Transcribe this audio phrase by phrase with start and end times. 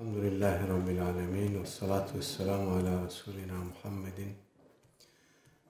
[0.00, 4.32] Elhamdülillahi Rabbil Alemin ve salatu ve selamu ala Resulina Muhammedin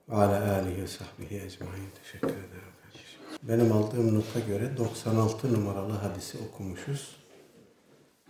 [0.09, 1.89] ve ala alihi ve sahbihi ecmain.
[2.03, 3.21] Teşekkür ederim kardeşim.
[3.43, 7.17] Benim aldığım nota göre 96 numaralı hadisi okumuşuz.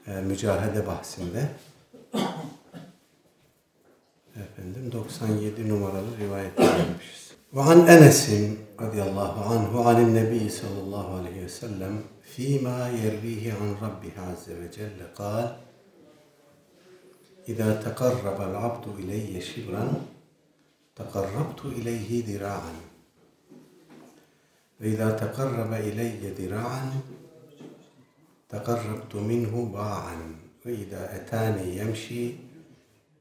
[0.06, 1.48] Ee, mücahede bahsinde.
[4.36, 7.34] Efendim 97 numaralı rivayet vermişiz.
[7.54, 14.20] Ve an Enes'in radıyallahu anhu anin nebi sallallahu aleyhi ve sellem fîmâ yervihi an rabbihi
[14.20, 15.63] azze ve celle kal
[17.48, 20.06] إذا تقرب العبد إلي شبرا
[20.96, 22.74] تقربت إليه ذراعا.
[24.80, 26.92] وإذا تقرب إلي ذراعا
[28.48, 30.34] تقربت منه باعا.
[30.66, 32.32] وإذا أتاني يمشي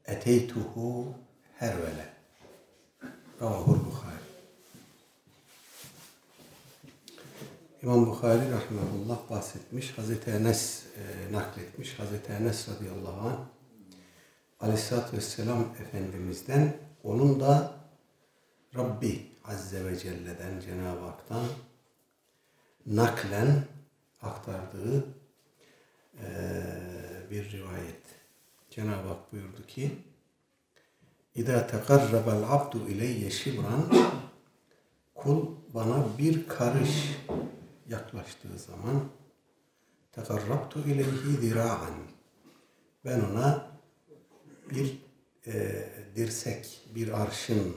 [0.06, 1.12] أتيته
[1.58, 2.12] هرولة
[3.40, 4.14] رواه البخاري.
[7.84, 11.98] İmam Bukhari rahmetullah bahsetmiş, Hazreti Enes e, nakletmiş.
[11.98, 13.38] Hazreti Enes radıyallahu anh
[14.60, 17.74] Aleyhisselatü Vesselam Efendimiz'den onun da
[18.76, 21.46] Rabbi Azze ve Celle'den Cenab-ı Hak'tan
[22.86, 23.64] naklen
[24.22, 25.04] aktardığı
[26.20, 26.26] e,
[27.30, 28.02] bir rivayet.
[28.70, 29.98] Cenab-ı Hak buyurdu ki
[31.34, 33.92] İza tekarrebel abdu ileyye şibran
[35.14, 37.16] kul bana bir karış
[37.88, 39.04] yaklaştığı zaman
[40.12, 41.94] tekarrabtu ileyhi zira'an
[43.04, 43.73] ben ona
[44.70, 44.98] bir
[45.46, 45.84] e,
[46.16, 47.76] dirsek, bir arşın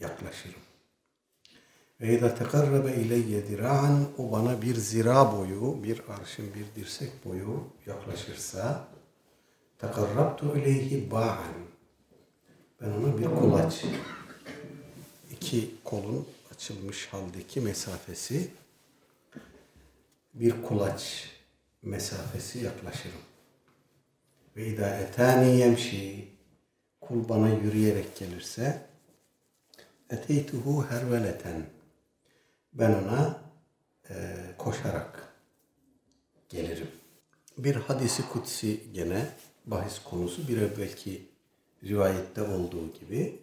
[0.00, 0.60] yaklaşırım.
[2.00, 7.64] Ve izâ tekarrebe ileyye zira'an o bana bir zira boyu, bir arşın, bir dirsek boyu
[7.86, 8.88] yaklaşırsa
[9.78, 11.54] tekarrabtu ileyhi ba'an
[12.80, 13.84] ben ona bir kulaç
[15.32, 18.50] iki kolun açılmış haldeki mesafesi
[20.34, 21.30] bir kulaç
[21.82, 23.20] mesafesi yaklaşırım.
[24.56, 26.28] Ve idâ etâni yemşi
[27.00, 28.86] kul bana yürüyerek gelirse
[30.10, 31.66] eteytuhu herveleten
[32.72, 33.42] ben ona
[34.10, 34.14] e,
[34.58, 35.34] koşarak
[36.48, 36.90] gelirim.
[37.58, 39.26] Bir hadisi kutsi gene
[39.66, 41.28] bahis konusu bir evvelki
[41.84, 43.40] rivayette olduğu gibi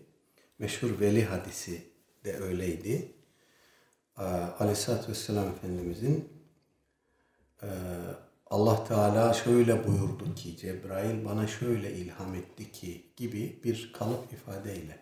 [0.60, 1.84] meşhur veli hadisi
[2.26, 3.12] de öyleydi.
[4.60, 6.30] Aleyhisselatü Vesselam Efendimizin
[7.64, 7.70] e,
[8.52, 15.00] Allah Teala şöyle buyurdu ki Cebrail bana şöyle ilham etti ki gibi bir kalıp ifadeyle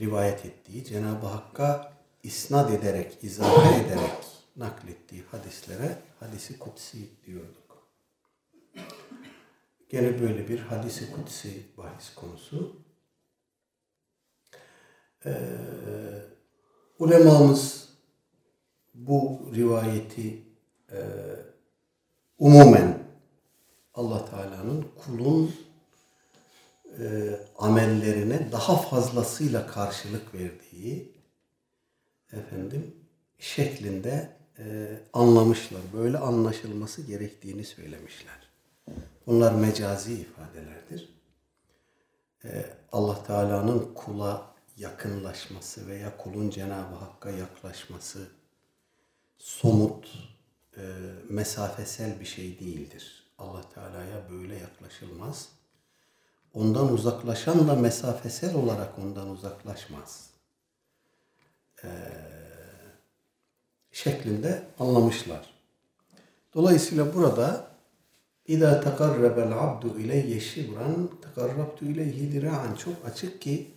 [0.00, 4.24] rivayet ettiği Cenab-ı Hakk'a isnat ederek, izah ederek
[4.56, 7.88] naklettiği hadislere hadisi kutsi diyorduk.
[9.88, 12.76] Gene böyle bir hadisi kutsi bahis konusu.
[15.26, 15.32] Ee,
[16.98, 17.88] ulemamız
[18.94, 20.42] bu rivayeti
[20.92, 20.98] e,
[22.42, 22.98] umumen
[23.94, 25.54] Allah Teala'nın kulun
[26.98, 31.12] e, amellerine daha fazlasıyla karşılık verdiği
[32.32, 32.96] efendim
[33.38, 34.64] şeklinde e,
[35.12, 35.80] anlamışlar.
[35.92, 38.48] Böyle anlaşılması gerektiğini söylemişler.
[39.26, 41.08] Bunlar mecazi ifadelerdir.
[42.44, 48.28] E, Allah Teala'nın kula yakınlaşması veya kulun Cenab-ı Hakk'a yaklaşması
[49.38, 50.08] somut,
[50.76, 50.82] e,
[51.28, 53.26] mesafesel bir şey değildir.
[53.38, 55.48] Allah Teala'ya böyle yaklaşılmaz.
[56.54, 60.30] Ondan uzaklaşan da mesafesel olarak ondan uzaklaşmaz.
[61.84, 61.88] E,
[63.92, 65.50] şeklinde anlamışlar.
[66.54, 67.72] Dolayısıyla burada
[68.46, 73.70] İza tekarrebel abdu ileyye şibran tekarrabtu ileyhi dira'an çok açık ki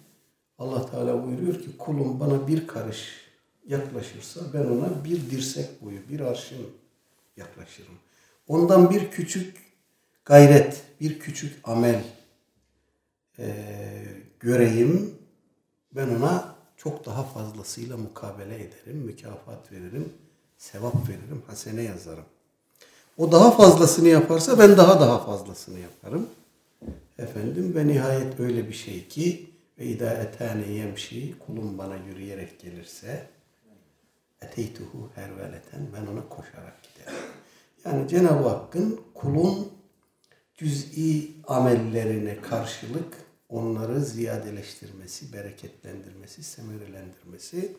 [0.57, 3.25] Allah Teala buyuruyor ki kulum bana bir karış
[3.67, 6.67] yaklaşırsa ben ona bir dirsek boyu, bir arşın
[7.38, 7.96] yaklaşırım.
[8.47, 9.57] Ondan bir küçük
[10.25, 12.03] gayret, bir küçük amel
[13.40, 13.55] e,
[14.40, 15.16] göreyim.
[15.91, 20.14] Ben ona çok daha fazlasıyla mukabele ederim, mükafat veririm,
[20.58, 22.26] sevap veririm, hasene yazarım.
[23.17, 26.29] O daha fazlasını yaparsa ben daha daha fazlasını yaparım.
[27.20, 29.49] Efendim ve nihayet öyle bir şey ki
[29.79, 33.28] ve idâ etâne yemşi kulum bana yürüyerek gelirse
[34.47, 37.17] eteytuhu herveleten ben ona koşarak giderim.
[37.85, 39.71] Yani Cenab-ı Hakk'ın kulun
[40.53, 43.13] cüz'i amellerine karşılık
[43.49, 47.77] onları ziyadeleştirmesi, bereketlendirmesi, semerilendirmesi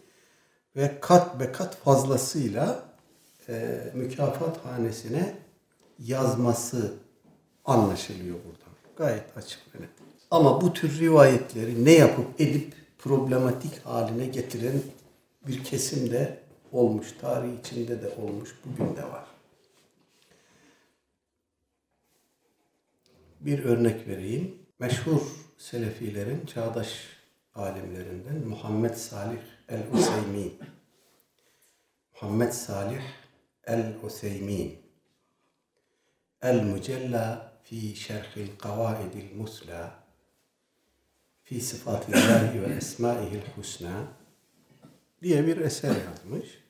[0.76, 2.84] ve kat be kat fazlasıyla
[3.48, 5.34] e, mükafat hanesine
[5.98, 6.94] yazması
[7.64, 8.96] anlaşılıyor buradan.
[8.96, 9.90] Gayet açık ve net.
[10.30, 14.82] Ama bu tür rivayetleri ne yapıp edip problematik haline getiren
[15.46, 17.14] bir kesim de olmuş.
[17.20, 18.56] Tarih içinde de olmuş.
[18.64, 19.26] Bugün de var.
[23.46, 24.58] bir örnek vereyim.
[24.78, 25.20] Meşhur
[25.58, 27.06] Selefilerin çağdaş
[27.54, 30.58] alimlerinden Muhammed Salih el-Useymin.
[32.14, 33.02] Muhammed Salih
[33.64, 34.78] el-Useymin.
[36.42, 39.94] El-Mücella fi şerhil kavaidil musla
[41.42, 44.04] fi sıfatillahi ve esmaihil husna
[45.22, 46.66] diye bir eser yazmış.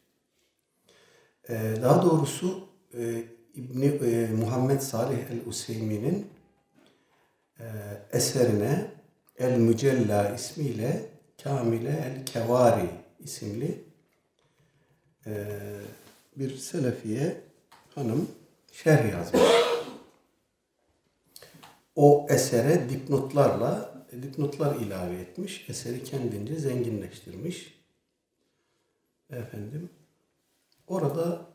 [1.48, 3.22] Ee, daha doğrusu e,
[3.54, 6.26] İbni e, Muhammed Salih el-Useymi'nin
[7.60, 7.64] e,
[8.12, 8.90] eserine
[9.38, 11.08] El Mücella ismiyle
[11.43, 12.90] Kamile el Kevari
[13.20, 13.84] isimli
[15.26, 15.46] e,
[16.37, 17.40] bir Selefiye
[17.94, 18.28] hanım
[18.72, 19.43] şerh yazmış.
[21.96, 25.70] O esere dipnotlarla dipnotlar ilave etmiş.
[25.70, 27.75] Eseri kendince zenginleştirmiş.
[29.31, 29.90] Efendim
[30.87, 31.46] orada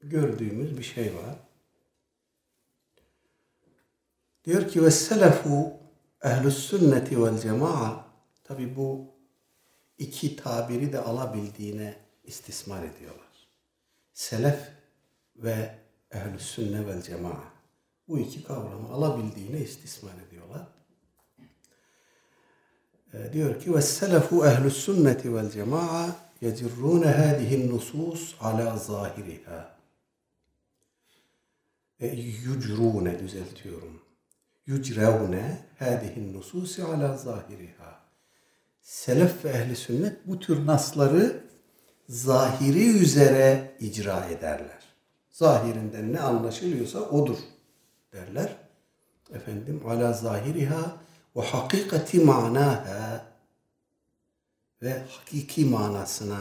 [0.00, 1.36] gördüğümüz bir şey var.
[4.44, 5.72] Diyor ki ve selefu
[6.22, 8.06] ehlü's sünneti vel cema'a
[8.44, 9.14] tabi bu
[9.98, 13.48] iki tabiri de alabildiğine istismar ediyorlar.
[14.12, 14.58] Selef
[15.36, 15.78] ve
[16.10, 17.52] ehlü's sünne vel cema'a
[18.08, 20.66] bu iki kavramı alabildiğine istismar ediyorlar.
[23.12, 29.76] E, diyor ki ve selefu ehlü's sünneti vel cema'a yecirrûne hâdihin nusus ala zahiriha.
[32.00, 32.06] E,
[32.46, 34.02] yucrûne düzeltiyorum.
[34.66, 38.02] Yucrevne hâdihin nususi ala zahiriha.
[38.82, 41.44] Selef ve ehli sünnet bu tür nasları
[42.08, 44.82] zahiri üzere icra ederler.
[45.30, 47.38] Zahirinden ne anlaşılıyorsa odur
[48.12, 48.56] derler.
[49.34, 50.96] Efendim ala zahiriha
[51.36, 53.31] ve hakikati manaha
[54.82, 56.38] ve hakiki manasına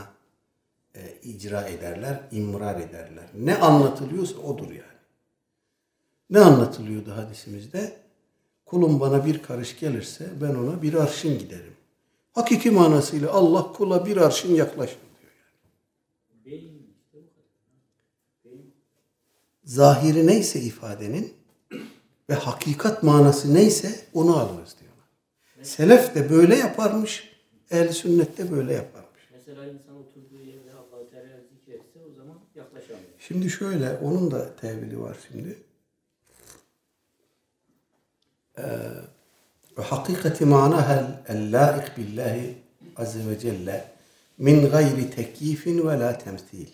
[0.96, 3.26] e, icra ederler, imrar ederler.
[3.38, 4.82] Ne anlatılıyorsa odur yani.
[6.30, 8.02] Ne anlatılıyordu hadisimizde?
[8.66, 11.74] Kulum bana bir karış gelirse ben ona bir arşın giderim.
[12.32, 15.32] Hakiki manasıyla Allah kula bir arşın yaklaşır diyor
[18.44, 18.62] yani.
[19.64, 21.34] Zahiri neyse ifadenin
[22.30, 25.08] ve hakikat manası neyse onu alırız diyorlar.
[25.64, 27.31] Selef de böyle yaparmış,
[27.72, 29.22] ehl sünnet de böyle yaparmış.
[29.34, 33.10] Mesela insan oturduğu yerde Allah-u Teala zikretse o zaman yaklaşamıyor.
[33.20, 35.58] Şimdi şöyle, onun da tevili var şimdi.
[39.78, 42.58] Ve hakikati manaha el-lâik billahi
[42.98, 43.92] azze ve celle
[44.38, 46.68] min gayri tekyifin ve la temsil.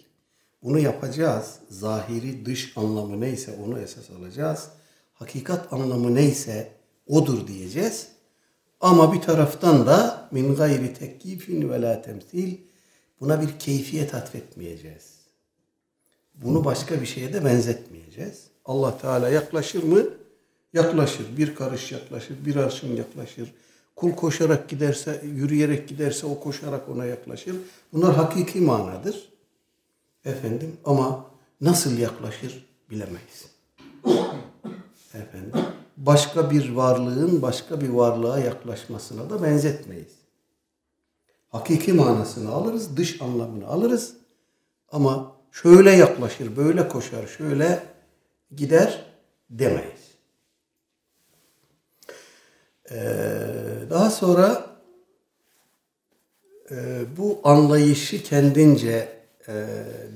[0.64, 1.60] Bunu yapacağız.
[1.70, 4.70] Zahiri dış anlamı neyse onu esas alacağız.
[5.14, 6.72] Hakikat anlamı neyse
[7.08, 8.08] odur diyeceğiz.
[8.82, 12.58] Ama bir taraftan da min gayri tekyifin ve la temsil
[13.22, 15.18] buna bir keyfiyet atfetmeyeceğiz.
[16.36, 18.44] Bunu başka bir şeye de benzetmeyeceğiz.
[18.66, 20.04] Allah Teala yaklaşır mı?
[20.74, 21.38] Yaklaşır.
[21.38, 23.54] Bir karış yaklaşır, bir arşın yaklaşır.
[23.96, 27.56] Kul koşarak giderse, yürüyerek giderse o koşarak ona yaklaşır.
[27.94, 29.30] Bunlar hakiki manadır.
[30.26, 31.26] Efendim ama
[31.62, 33.46] nasıl yaklaşır bilemeyiz.
[35.14, 40.14] Efendim başka bir varlığın başka bir varlığa yaklaşmasına da benzetmeyiz.
[41.50, 44.14] Hakiki manasını alırız, dış anlamını alırız.
[44.92, 47.84] Ama şöyle yaklaşır, böyle koşar, şöyle
[48.56, 49.06] gider
[49.50, 50.08] demeyiz.
[52.92, 53.48] Ee,
[53.90, 54.66] daha sonra
[56.72, 59.17] e, bu anlayışı kendince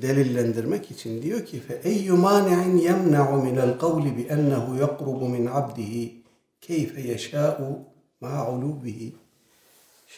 [0.02, 6.24] delillendirmek için diyor ki fe eyyu mani'in yemna'u min el-kavli bi ennehu yaqrubu min abdihi
[6.62, 7.80] keyfe yeşâ'u
[8.22, 9.14] ma'ulubihi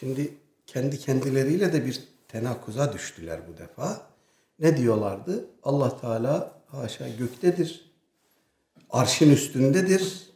[0.00, 0.34] Şimdi
[0.66, 4.06] kendi kendileriyle de bir tenakuza düştüler bu defa.
[4.58, 5.46] Ne diyorlardı?
[5.62, 7.90] Allah Teala haşa göktedir.
[8.90, 10.30] Arşın üstündedir.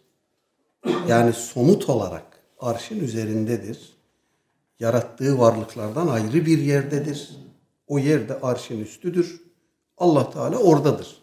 [1.09, 2.25] Yani somut olarak
[2.61, 3.97] arşın üzerindedir.
[4.81, 7.48] Yarattığı varlıklardan ayrı bir yerdedir.
[7.89, 9.43] O yerde arşın üstüdür.
[9.99, 11.23] Allah Teala oradadır.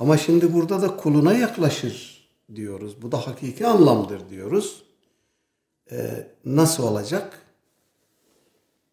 [0.00, 3.02] Ama şimdi burada da kuluna yaklaşır diyoruz.
[3.02, 4.82] Bu da hakiki anlamdır diyoruz.
[5.90, 7.38] Ee, nasıl olacak?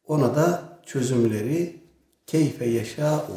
[0.07, 1.81] Ona da çözümleri
[2.27, 3.31] keyfe yeşâ'u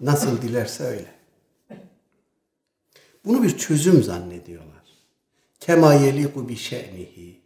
[0.00, 1.14] nasıl dilerse öyle.
[3.24, 4.84] Bunu bir çözüm zannediyorlar.
[5.60, 7.40] Kema yeliku bi şe'nihi.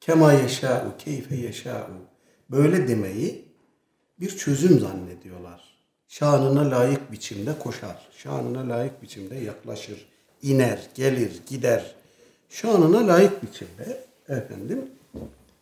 [0.00, 2.11] Kema yeşâ'u keyfe yeşâ'u.
[2.52, 3.44] Böyle demeyi
[4.20, 5.78] bir çözüm zannediyorlar.
[6.08, 8.08] Şanına layık biçimde koşar.
[8.16, 10.08] Şanına layık biçimde yaklaşır.
[10.42, 11.94] iner, gelir, gider.
[12.48, 14.90] Şanına layık biçimde efendim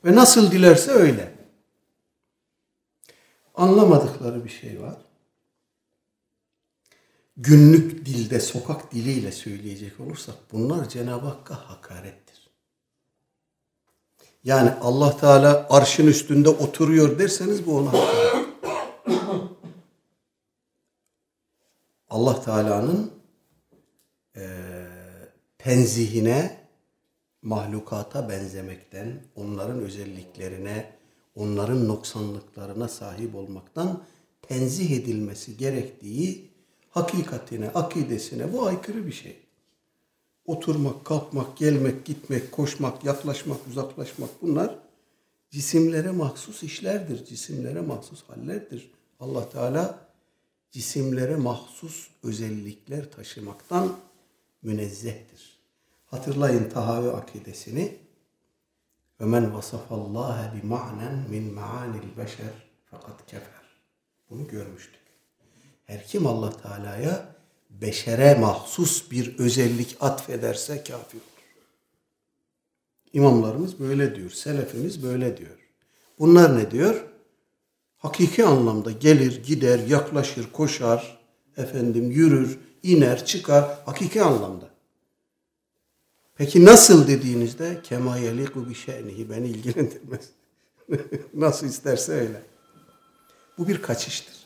[0.05, 1.33] ve nasıl dilerse öyle.
[3.55, 4.97] Anlamadıkları bir şey var.
[7.37, 12.40] günlük dilde, sokak diliyle söyleyecek olursak bunlar Cenab-ı Hakk'a hakarettir.
[14.45, 17.93] Yani Allah Teala arşın üstünde oturuyor derseniz bu ona.
[22.11, 23.11] Allah Teala'nın
[24.37, 24.43] e,
[25.59, 26.61] tenzihine,
[27.43, 30.93] mahlukata benzemekten, onların özelliklerine,
[31.35, 34.03] onların noksanlıklarına sahip olmaktan
[34.43, 36.51] tenzih edilmesi gerektiği
[36.91, 39.40] hakikatine, akidesine bu aykırı bir şey.
[40.45, 44.79] Oturmak, kalkmak, gelmek, gitmek, koşmak, yaklaşmak, uzaklaşmak bunlar
[45.51, 47.25] cisimlere mahsus işlerdir.
[47.25, 48.91] Cisimlere mahsus hallerdir.
[49.21, 49.99] Allah Teala
[50.71, 53.97] cisimlere mahsus özellikler taşımaktan
[54.63, 55.61] münezzehtir.
[56.07, 57.99] Hatırlayın tahavi akidesini.
[59.21, 62.53] Ve men vasafallaha bi ma'nen min ma'anil beşer
[62.91, 63.61] fakat kefer.
[64.31, 65.01] Bunu görmüştük.
[65.85, 67.35] Her kim Allah Teala'ya
[67.71, 71.31] beşere mahsus bir özellik atfederse kafir olur.
[73.13, 75.59] İmamlarımız böyle diyor, selefimiz böyle diyor.
[76.19, 77.05] Bunlar ne diyor?
[77.99, 81.21] Hakiki anlamda gelir, gider, yaklaşır, koşar,
[81.57, 84.71] efendim yürür, iner, çıkar hakiki anlamda.
[86.37, 90.29] Peki nasıl dediğinizde kema yeliku bi şe'nihi beni ilgilendirmez.
[91.35, 92.43] nasıl isterse öyle.
[93.59, 94.37] Bu bir kaçıştır.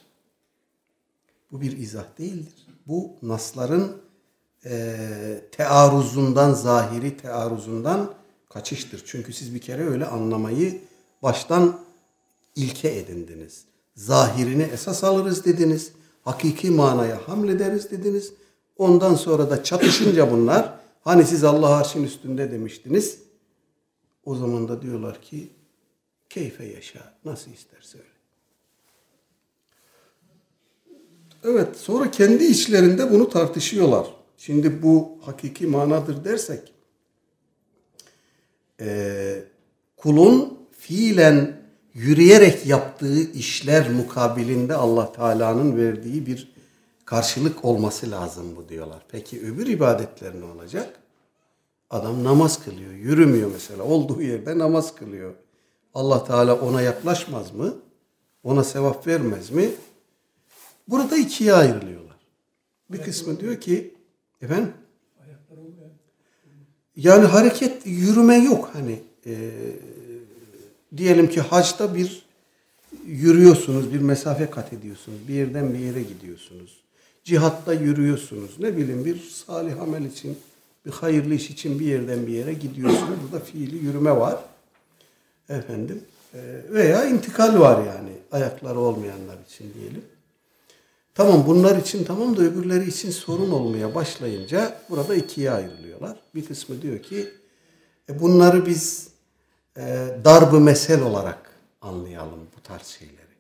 [1.53, 2.64] Bu bir izah değildir.
[2.87, 4.03] Bu nasların
[4.65, 4.97] e,
[5.53, 8.15] tearuzundan, zahiri tearuzundan
[8.49, 9.03] kaçıştır.
[9.07, 10.81] Çünkü siz bir kere öyle anlamayı
[11.23, 11.81] baştan
[12.57, 13.65] ilke edindiniz.
[13.97, 15.93] Zahirini esas alırız dediniz.
[16.25, 18.33] Hakiki manaya hamlederiz dediniz.
[18.77, 23.19] Ondan sonra da çatışınca bunlar hani siz Allah arşın üstünde demiştiniz.
[24.25, 25.53] O zaman da diyorlar ki
[26.31, 28.14] keyfe yaşa nasıl isterse öyle.
[31.45, 34.07] Evet sonra kendi içlerinde bunu tartışıyorlar.
[34.37, 36.73] Şimdi bu hakiki manadır dersek
[38.81, 39.45] e,
[39.97, 41.57] kulun fiilen
[41.95, 46.55] yürüyerek yaptığı işler mukabilinde Allah Teala'nın verdiği bir
[47.05, 49.03] karşılık olması lazım bu diyorlar.
[49.09, 50.99] Peki öbür ibadetler ne olacak?
[51.91, 53.83] Adam namaz kılıyor, yürümüyor mesela.
[53.83, 55.35] Olduğu yerde namaz kılıyor.
[55.95, 57.75] Allah Teala ona yaklaşmaz mı?
[58.45, 59.71] Ona sevap vermez mi?
[60.89, 62.17] Burada ikiye ayrılıyorlar.
[62.91, 63.95] Bir kısmı diyor ki
[64.43, 64.73] efendim
[66.97, 69.51] yani hareket yürüme yok hani e,
[70.97, 72.25] diyelim ki hacda bir
[73.07, 76.81] yürüyorsunuz, bir mesafe kat ediyorsunuz, bir yerden bir yere gidiyorsunuz.
[77.25, 80.39] Cihatta yürüyorsunuz, ne bileyim bir salih amel için,
[80.87, 83.19] bir hayırlı iş için bir yerden bir yere gidiyorsunuz.
[83.23, 84.39] Burada fiili yürüme var.
[85.49, 86.03] Efendim
[86.35, 86.39] e,
[86.71, 90.05] veya intikal var yani ayakları olmayanlar için diyelim.
[91.15, 96.19] Tamam bunlar için tamam da öbürleri için sorun olmaya başlayınca burada ikiye ayrılıyorlar.
[96.35, 97.29] Bir kısmı diyor ki
[98.09, 99.09] e bunları biz
[99.77, 99.83] e,
[100.25, 103.35] darb mesel olarak anlayalım bu tarz şeyleri.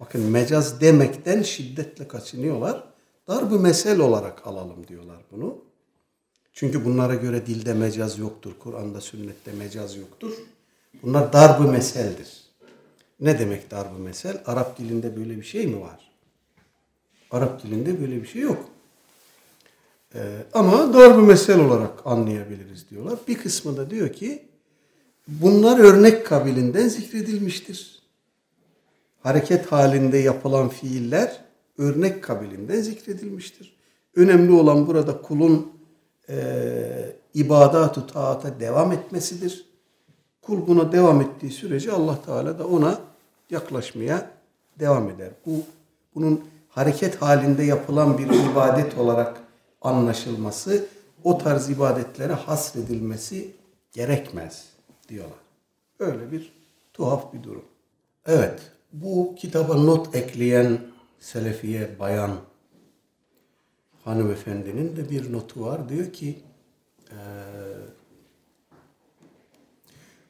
[0.00, 2.84] Bakın mecaz demekten şiddetle kaçınıyorlar.
[3.28, 5.58] darb mesel olarak alalım diyorlar bunu.
[6.52, 8.52] Çünkü bunlara göre dilde mecaz yoktur.
[8.58, 10.32] Kur'an'da, sünnette mecaz yoktur.
[11.02, 12.44] Bunlar darb meseldir.
[13.20, 14.42] Ne demek darb mesel?
[14.46, 16.13] Arap dilinde böyle bir şey mi var?
[17.34, 18.68] Arap dilinde böyle bir şey yok.
[20.14, 20.20] Ee,
[20.52, 23.18] ama darb mesel olarak anlayabiliriz diyorlar.
[23.28, 24.48] Bir kısmı da diyor ki
[25.28, 28.02] Bunlar örnek kabilinden zikredilmiştir.
[29.22, 31.44] Hareket halinde yapılan fiiller
[31.78, 33.76] örnek kabilinden zikredilmiştir.
[34.16, 35.72] Önemli olan burada kulun
[36.28, 39.66] e, ibadat-ı taata devam etmesidir.
[40.42, 43.00] Kul buna devam ettiği sürece Allah Teala da ona
[43.50, 44.30] yaklaşmaya
[44.80, 45.30] devam eder.
[45.46, 45.62] Bu
[46.14, 49.40] bunun hareket halinde yapılan bir ibadet olarak
[49.82, 50.86] anlaşılması,
[51.24, 53.52] o tarz ibadetlere hasredilmesi
[53.92, 54.68] gerekmez
[55.08, 55.38] diyorlar.
[55.98, 56.52] Öyle bir
[56.92, 57.64] tuhaf bir durum.
[58.26, 58.60] Evet,
[58.92, 60.78] bu kitaba not ekleyen
[61.20, 62.30] Selefiye bayan
[64.04, 65.88] hanımefendinin de bir notu var.
[65.88, 66.38] Diyor ki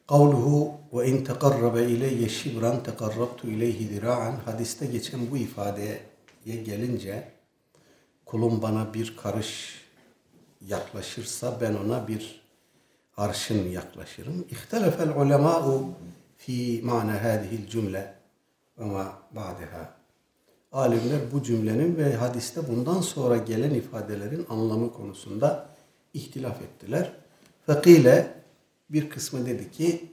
[0.07, 6.14] Kavluhu ve in tekarrabe ileyye şibran tekarrabtu dira'an hadiste geçen bu ifadeye
[6.53, 7.31] gelince
[8.25, 9.81] kulum bana bir karış
[10.67, 12.41] yaklaşırsa ben ona bir
[13.17, 14.45] arşın yaklaşırım.
[14.49, 15.89] İhtelefel ulema'u
[16.37, 18.13] fi mana hadihil cümle
[18.77, 19.95] ve ma ba'deha.
[20.71, 25.69] Alimler bu cümlenin ve hadiste bundan sonra gelen ifadelerin anlamı konusunda
[26.13, 27.11] ihtilaf ettiler.
[27.65, 28.33] Fakile
[28.89, 30.09] bir kısmı dedi ki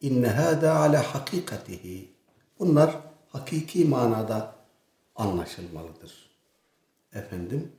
[0.00, 2.08] inne hâdâ ala hakikatihi.
[2.58, 2.96] Bunlar
[3.28, 4.55] hakiki manada
[5.16, 6.30] anlaşılmalıdır.
[7.12, 7.72] Efendim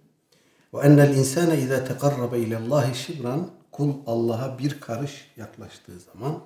[0.74, 6.44] Ve ennel insane izâ tekarrabe ilallahi şibran kul Allah'a bir karış yaklaştığı zaman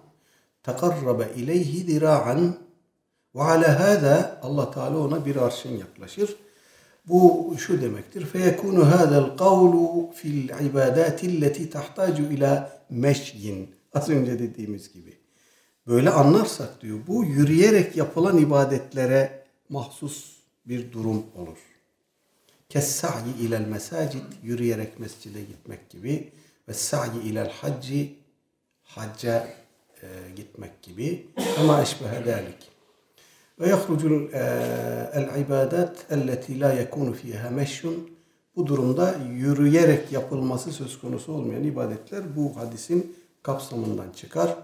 [0.64, 2.58] tekarrabe ileyhi zira'an
[3.36, 6.36] ve ala hâzâ Allah Teala ona bir arşın yaklaşır.
[7.06, 8.26] Bu şu demektir.
[8.26, 13.76] Feyekunu hâzel kavlu fil ibadâti lleti tahtacu ila meşyin.
[13.94, 15.18] Az önce dediğimiz gibi.
[15.88, 20.31] Böyle anlarsak diyor bu yürüyerek yapılan ibadetlere mahsus
[20.66, 21.58] bir durum olur.
[22.70, 26.32] Kes-sa'yi ilel mesacid yürüyerek mescide gitmek gibi
[26.68, 28.16] ve sa'yi ilel hacci
[28.84, 29.48] hacca
[30.02, 31.28] e, gitmek gibi
[31.60, 32.72] ama eşbehe dalik.
[33.60, 34.40] Ve yahrucul e,
[35.14, 38.12] el ibadat elleti la yekunu fiha meşyun
[38.56, 44.56] bu durumda yürüyerek yapılması söz konusu olmayan ibadetler bu hadisin kapsamından çıkar.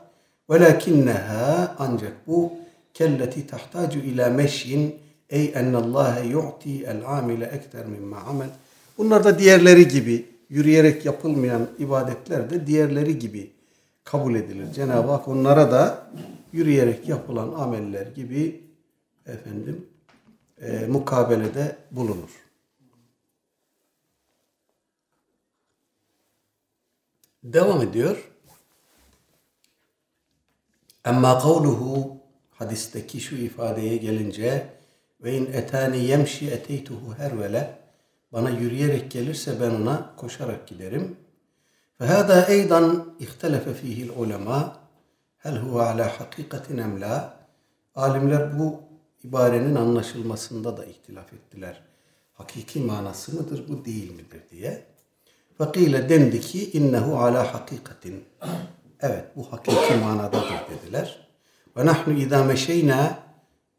[0.50, 2.54] Velakinneha ancak bu
[2.94, 4.96] kelleti tahtacu ila meşyin
[5.30, 8.50] ey ennallâhe yu'ti el amile ekter mimma amel.
[8.98, 13.52] Bunlar da diğerleri gibi yürüyerek yapılmayan ibadetler de diğerleri gibi
[14.04, 14.74] kabul edilir.
[14.74, 16.12] Cenab-ı Hak onlara da
[16.54, 18.62] yürüyerek yapılan ameller gibi
[19.26, 19.86] efendim
[20.62, 22.30] e, mukabelede bulunur.
[27.44, 28.32] Devam ediyor.
[31.04, 32.18] Amma kavluhu
[32.52, 34.77] hadisteki şu ifadeye gelince
[35.24, 37.80] ve in etani yemşi eteytuhu hervele
[38.34, 41.18] bana yürüyerek gelirse ben ona koşarak giderim.
[41.98, 44.80] Fe hâdâ eydan ihtelefe fîhil ulema
[45.38, 47.38] hel huve ala hakikatin em la
[47.98, 48.82] Alimler bu
[49.24, 51.82] ibarenin anlaşılmasında da ihtilaf ettiler.
[52.34, 54.86] Hakiki manası mıdır bu değil midir diye.
[55.58, 58.24] Fakile dendi ki innehu ala hakikatin.
[59.00, 61.28] Evet bu hakiki manadadır dediler.
[61.78, 63.20] Ve nahnu izâ meşeyna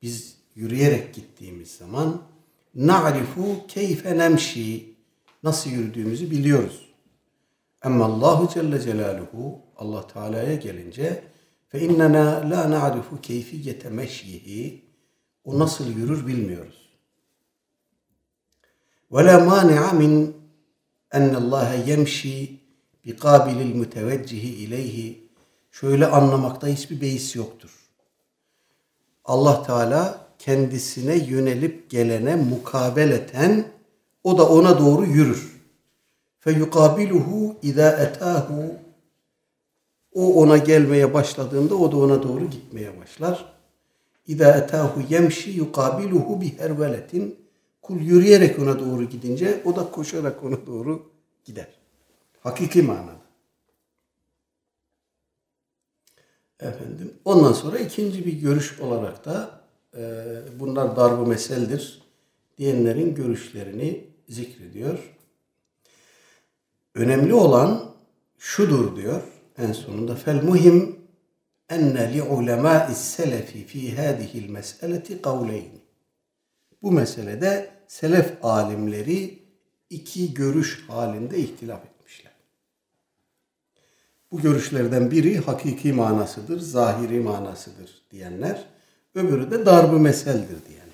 [0.03, 2.23] biz yürüyerek gittiğimiz zaman
[2.75, 4.94] na'rifu keyfe nemşi
[5.42, 6.88] nasıl yürüdüğümüzü biliyoruz.
[7.83, 11.25] Ama Allahu Celle Celaluhu Allah Teala'ya gelince
[11.68, 14.85] fe innena la na'rifu keyfiyete meşyihi
[15.44, 16.88] o nasıl yürür bilmiyoruz.
[19.12, 20.37] Ve la mani'a min
[21.12, 22.61] ennallâhe yemşi
[23.05, 25.29] biqabilil müteveccihi ileyhi
[25.71, 27.71] şöyle anlamakta hiçbir beis yoktur.
[29.25, 33.64] Allah Teala kendisine yönelip gelene mukabeleten
[34.24, 35.59] o da ona doğru yürür.
[36.38, 38.74] Fe yukabiluhu izâ etâhu
[40.14, 43.53] o ona gelmeye başladığında o da ona doğru gitmeye başlar.
[44.27, 47.38] İzâ etâhu yemşi yukabiluhu biherveletin
[47.83, 51.12] kul yürüyerek ona doğru gidince o da koşarak ona doğru
[51.44, 51.68] gider.
[52.40, 53.18] Hakiki manada.
[56.61, 57.14] Efendim.
[57.24, 59.61] Ondan sonra ikinci bir görüş olarak da
[59.96, 60.01] e,
[60.59, 62.03] bunlar darbu meseldir
[62.59, 64.98] diyenlerin görüşlerini zikrediyor.
[66.94, 67.94] Önemli olan
[68.38, 69.22] şudur diyor
[69.59, 70.98] en sonunda fel muhim
[71.70, 75.81] enne li ulemâ'is selefi fi hâzihil meseleti kavleyn.
[76.83, 79.42] Bu meselede selef alimleri
[79.90, 82.33] iki görüş halinde ihtilaf etmişler.
[84.33, 88.64] Bu görüşlerden biri hakiki manasıdır, zahiri manasıdır diyenler,
[89.19, 90.89] öbürü de darbu meseldir diyenler.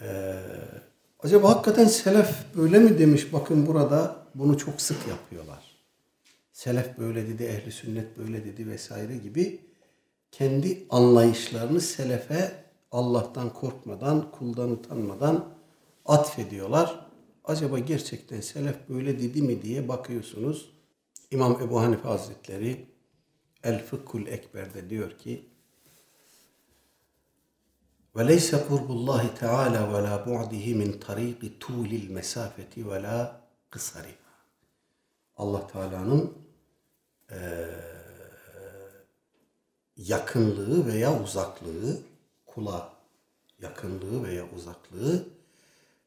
[0.00, 0.34] Ee,
[1.20, 3.32] acaba hakikaten selef böyle mi demiş?
[3.32, 5.78] Bakın burada bunu çok sık yapıyorlar.
[6.52, 9.60] Selef böyle dedi, ehli sünnet böyle dedi vesaire gibi
[10.32, 15.44] kendi anlayışlarını selefe Allah'tan korkmadan, kuldan utanmadan
[16.06, 17.06] atfediyorlar.
[17.44, 20.70] Acaba gerçekten selef böyle dedi mi diye bakıyorsunuz.
[21.30, 22.86] İmam Ebu Hanife Hazretleri
[23.68, 25.44] El Fıkhul Ekber'de diyor ki
[28.68, 34.34] kurbullahi teala ve la bu'dihi min tariqi tulil mesafeti ve la kısariha.
[35.36, 36.34] Allah Teala'nın
[39.96, 42.00] yakınlığı veya uzaklığı,
[42.46, 42.92] kula
[43.62, 45.24] yakınlığı veya uzaklığı,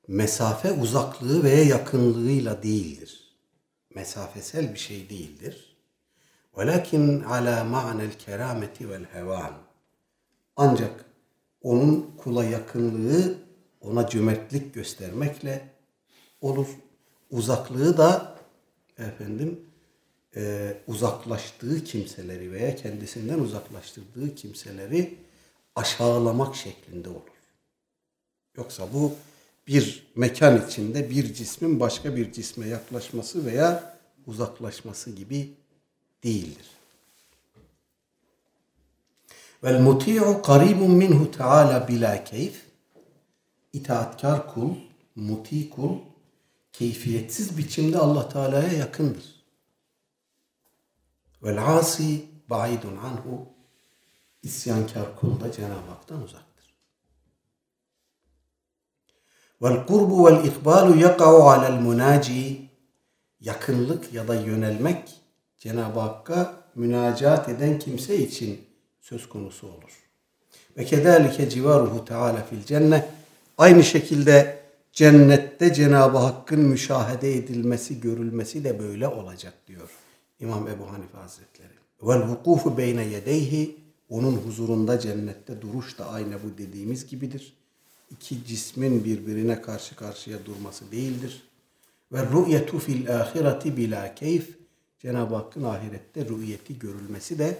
[0.07, 3.35] mesafe uzaklığı veya yakınlığıyla değildir.
[3.95, 5.70] Mesafesel bir şey değildir.
[6.57, 9.53] Velakin ala ma'nel kerameti vel hevan.
[10.55, 11.05] Ancak
[11.61, 13.37] onun kula yakınlığı
[13.81, 15.69] ona cömertlik göstermekle
[16.41, 16.67] olur.
[17.29, 18.35] Uzaklığı da
[18.97, 19.59] efendim
[20.35, 25.17] e, uzaklaştığı kimseleri veya kendisinden uzaklaştırdığı kimseleri
[25.75, 27.21] aşağılamak şeklinde olur.
[28.57, 29.13] Yoksa bu
[29.67, 35.53] bir mekan içinde bir cismin başka bir cisme yaklaşması veya uzaklaşması gibi
[36.23, 36.71] değildir.
[39.63, 42.65] Vel muti'u qaribun minhu teala bila keyf.
[43.73, 44.75] İtaatkar kul
[45.15, 45.97] muti kul
[46.73, 49.43] keyfiyetsiz biçimde Allah Teala'ya yakındır.
[51.43, 53.45] Vel asi baidun anhu
[54.43, 56.73] isyankar kul da Cenab-ı Hak'tan uzaktır.
[59.61, 62.69] Vel kurbu vel ikbalu yaka'u alel munaci
[63.39, 65.20] yakınlık ya da yönelmek
[65.61, 68.61] Cenab-ı Hakk'a münacat eden kimse için
[69.01, 70.03] söz konusu olur.
[70.77, 73.05] Ve kedalike civaruhu teala fil cennet
[73.57, 74.59] aynı şekilde
[74.93, 79.89] cennette Cenab-ı Hakk'ın müşahede edilmesi, görülmesi de böyle olacak diyor
[80.39, 81.73] İmam Ebu Hanife Hazretleri.
[82.03, 83.75] Vel vukufu beyne yedeyhi
[84.09, 87.53] onun huzurunda cennette duruş da aynı bu dediğimiz gibidir.
[88.11, 91.43] İki cismin birbirine karşı karşıya durması değildir.
[92.11, 94.60] Ve ru'yetu fil ahireti bila keyf
[95.01, 97.57] Cenab-ı Hakk'ın ahirette rü'yeti görülmesi de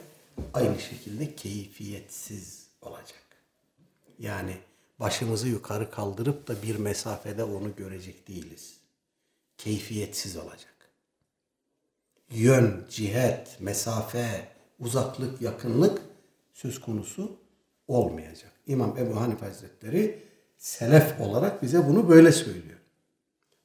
[0.54, 3.23] aynı şekilde keyfiyetsiz olacak.
[4.19, 4.58] Yani
[4.99, 8.77] başımızı yukarı kaldırıp da bir mesafede onu görecek değiliz.
[9.58, 10.75] Keyfiyetsiz olacak.
[12.32, 14.47] Yön, cihet, mesafe,
[14.80, 16.01] uzaklık, yakınlık
[16.54, 17.38] söz konusu
[17.88, 18.51] olmayacak.
[18.67, 20.23] İmam Ebu Hanife Hazretleri
[20.58, 22.80] selef olarak bize bunu böyle söylüyor.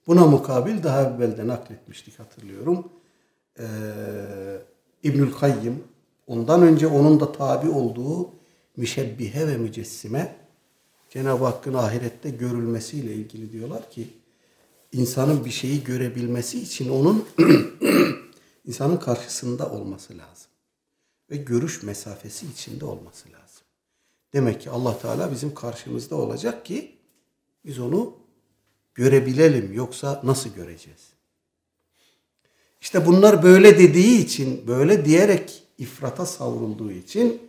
[0.06, 2.92] Buna mukabil daha evvelde nakletmiştik hatırlıyorum.
[3.58, 3.64] Ee,
[5.02, 5.84] İbnül Kayyim
[6.26, 8.30] ondan önce onun da tabi olduğu
[8.76, 10.36] müşebbihe ve mücessime
[11.10, 14.08] Cenab-ı Hakk'ın ahirette görülmesiyle ilgili diyorlar ki
[14.92, 17.24] insanın bir şeyi görebilmesi için onun
[18.66, 20.50] insanın karşısında olması lazım.
[21.30, 23.66] Ve görüş mesafesi içinde olması lazım.
[24.32, 26.98] Demek ki Allah Teala bizim karşımızda olacak ki
[27.64, 28.16] biz onu
[28.94, 29.72] görebilelim.
[29.72, 31.15] Yoksa nasıl göreceğiz?
[32.86, 37.42] İşte bunlar böyle dediği için, böyle diyerek ifrata savrulduğu için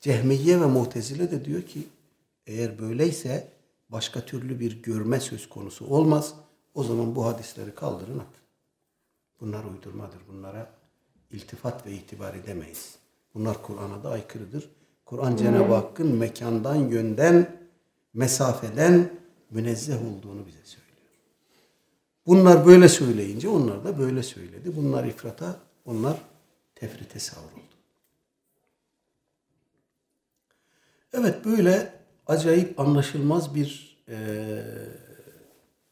[0.00, 1.82] Cehmiye ve Mu'tezile de diyor ki
[2.46, 3.48] eğer böyleyse
[3.88, 6.34] başka türlü bir görme söz konusu olmaz.
[6.74, 8.42] O zaman bu hadisleri kaldırın atın.
[9.40, 10.18] Bunlar uydurmadır.
[10.28, 10.70] Bunlara
[11.30, 12.94] iltifat ve itibar edemeyiz.
[13.34, 14.68] Bunlar Kur'an'a da aykırıdır.
[15.04, 17.56] Kur'an Cenab-ı Hakk'ın mekandan, yönden,
[18.14, 19.10] mesafeden
[19.50, 20.81] münezzeh olduğunu bize söylüyor.
[22.26, 24.76] Bunlar böyle söyleyince onlar da böyle söyledi.
[24.76, 26.16] Bunlar ifrata, onlar
[26.74, 27.62] tefrite savruldu.
[31.12, 31.92] Evet böyle
[32.26, 34.16] acayip anlaşılmaz bir e,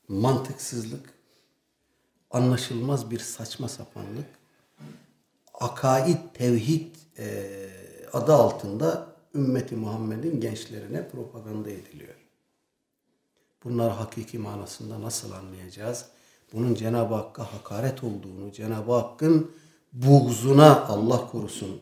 [0.09, 1.14] mantıksızlık,
[2.31, 4.27] anlaşılmaz bir saçma sapanlık,
[5.55, 7.59] akaid, tevhid e,
[8.12, 12.14] adı altında ümmeti Muhammed'in gençlerine propaganda ediliyor.
[13.64, 16.07] Bunlar hakiki manasında nasıl anlayacağız?
[16.54, 19.52] Bunun Cenab-ı Hakk'a hakaret olduğunu, Cenab-ı Hakk'ın
[19.94, 21.82] buğzuna Allah korusun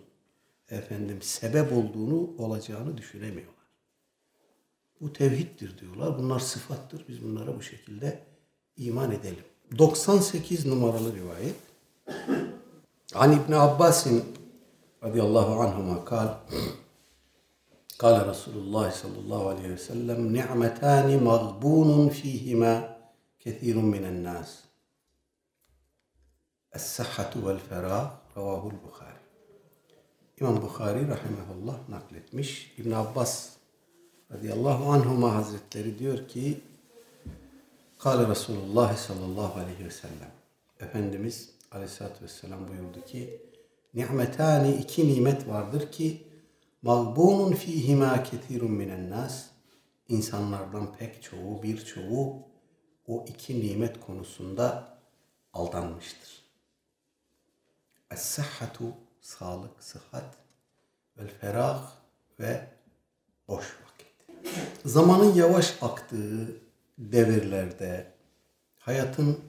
[0.69, 3.53] efendim sebep olduğunu olacağını düşünemiyorlar.
[5.01, 6.17] Bu tevhiddir diyorlar.
[6.17, 7.05] Bunlar sıfattır.
[7.07, 8.19] Biz bunlara bu şekilde
[8.77, 9.43] iman edelim.
[9.77, 11.55] 98 numaralı rivayet.
[13.15, 14.23] An İbn Abbas'in
[15.03, 16.27] radıyallahu anhuma kal
[18.03, 22.73] قال رسول الله صلى الله عليه وسلم نعمتان مغبون فيهما
[23.39, 24.63] كثير من الناس
[26.75, 28.07] الصحة والفراغ
[28.37, 29.23] رواه البخاري
[30.41, 32.73] İmam Bukhari rahimahullah nakletmiş.
[32.77, 33.49] İbn Abbas
[34.31, 36.61] radıyallahu anhuma hazretleri diyor ki
[37.99, 40.31] Kale Resulullah sallallahu aleyhi ve sellem
[40.79, 43.41] Efendimiz aleyhissalatü vesselam buyurdu ki
[43.93, 46.27] Ni'metani iki nimet vardır ki
[46.81, 49.45] mağbunun fihima ketirun minen nas
[50.09, 52.46] insanlardan pek çoğu birçoğu
[53.08, 54.98] o iki nimet konusunda
[55.52, 56.42] aldanmıştır.
[58.10, 60.36] Es-sahhatu sağlık, sıhhat
[61.16, 61.92] ve ferah
[62.40, 62.66] ve
[63.48, 64.46] boş vakit.
[64.84, 66.56] Zamanın yavaş aktığı
[66.98, 68.12] devirlerde
[68.78, 69.40] hayatın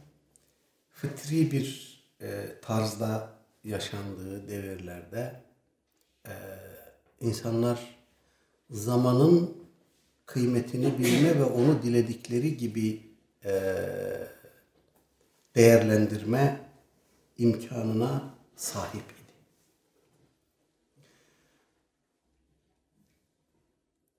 [0.89, 3.29] fıtri bir e, tarzda
[3.63, 5.43] yaşandığı devirlerde
[6.27, 6.33] e,
[7.21, 7.95] insanlar
[8.69, 9.57] zamanın
[10.25, 13.08] kıymetini bilme ve onu diledikleri gibi
[13.45, 13.51] e,
[15.55, 16.61] değerlendirme
[17.37, 19.33] imkanına sahip idi.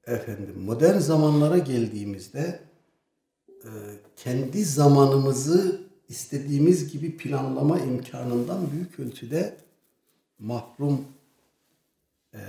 [0.06, 2.60] Efendim modern zamanlara geldiğimizde
[3.48, 3.70] e,
[4.16, 9.56] kendi zamanımızı istediğimiz gibi planlama imkanından büyük ölçüde
[10.38, 11.08] mahrum
[12.34, 12.40] e,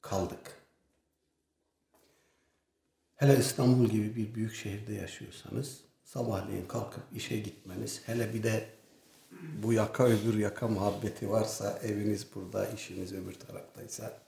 [0.00, 0.57] kaldık.
[3.18, 8.68] Hele İstanbul gibi bir büyük şehirde yaşıyorsanız sabahleyin kalkıp işe gitmeniz hele bir de
[9.62, 14.18] bu yaka öbür yaka muhabbeti varsa eviniz burada, işiniz öbür taraftaysa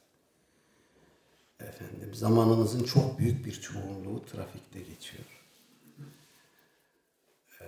[1.60, 5.24] efendim zamanınızın çok büyük bir çoğunluğu trafikte geçiyor.
[7.60, 7.64] Ee,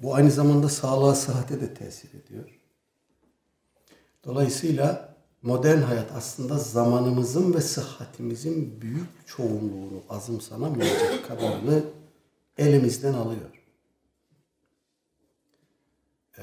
[0.00, 2.60] bu aynı zamanda sağlığa, sıhhate de tesir ediyor.
[4.24, 11.84] Dolayısıyla modern hayat aslında zamanımızın ve sıhhatimizin büyük çoğunluğunu azımsanamayacak kadarını
[12.58, 13.50] elimizden alıyor.
[16.38, 16.42] Ee,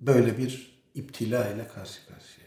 [0.00, 2.46] böyle bir iptila ile karşı karşıyayız.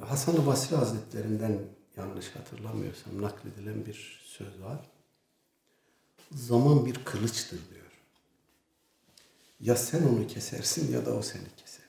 [0.00, 1.60] Hasan-ı Basri Hazretlerinden
[1.96, 4.91] yanlış hatırlamıyorsam nakledilen bir söz var.
[6.34, 7.82] Zaman bir kılıçtır diyor.
[9.60, 11.82] Ya sen onu kesersin ya da o seni keser.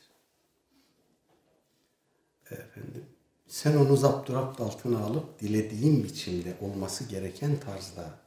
[2.51, 3.05] Efendim,
[3.47, 8.19] sen onu zapturapt altına alıp dilediğin biçimde olması gereken tarzda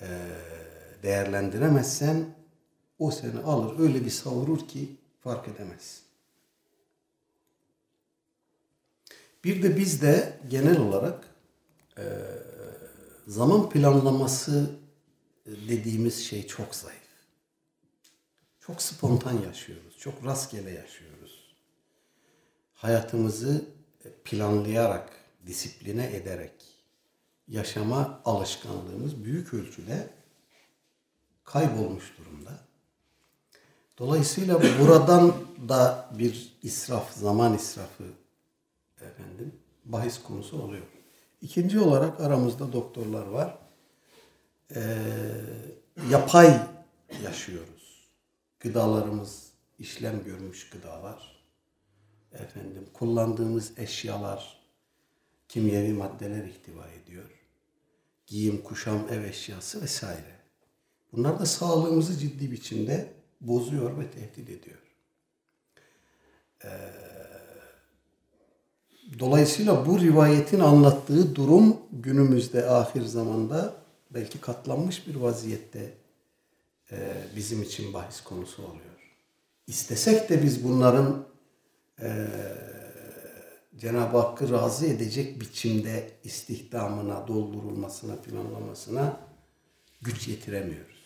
[0.00, 0.08] e,
[1.02, 2.34] değerlendiremezsen
[2.98, 6.04] o seni alır öyle bir savurur ki fark edemezsin.
[9.44, 11.28] Bir de bizde genel olarak
[11.98, 12.04] e,
[13.26, 14.70] zaman planlaması
[15.46, 17.04] dediğimiz şey çok zayıf.
[18.60, 19.98] Çok spontan yaşıyoruz.
[19.98, 21.54] Çok rastgele yaşıyoruz.
[22.74, 23.64] Hayatımızı
[24.24, 25.10] planlayarak,
[25.46, 26.52] disipline ederek
[27.48, 30.10] yaşama alışkanlığımız büyük ölçüde
[31.44, 32.50] kaybolmuş durumda.
[33.98, 35.34] Dolayısıyla buradan
[35.68, 38.04] da bir israf, zaman israfı
[39.00, 39.52] efendim
[39.84, 40.86] bahis konusu oluyor.
[41.40, 43.58] İkinci olarak aramızda doktorlar var.
[44.70, 44.80] Ee,
[46.10, 46.60] yapay
[47.24, 48.08] yaşıyoruz.
[48.60, 51.44] Gıdalarımız işlem görmüş gıdalar.
[52.32, 54.60] Efendim kullandığımız eşyalar
[55.48, 57.30] kimyevi maddeler ihtiva ediyor.
[58.26, 60.34] Giyim, kuşam, ev eşyası vesaire.
[61.12, 64.78] Bunlar da sağlığımızı ciddi biçimde bozuyor ve tehdit ediyor.
[66.64, 66.68] Ee,
[69.18, 73.83] Dolayısıyla bu rivayetin anlattığı durum günümüzde ahir zamanda
[74.14, 75.94] belki katlanmış bir vaziyette
[76.92, 79.14] e, bizim için bahis konusu oluyor.
[79.66, 81.26] İstesek de biz bunların
[82.00, 82.26] e,
[83.76, 89.20] Cenab-ı Hakk'ı razı edecek biçimde istihdamına, doldurulmasına, planlamasına
[90.02, 91.04] güç yetiremiyoruz.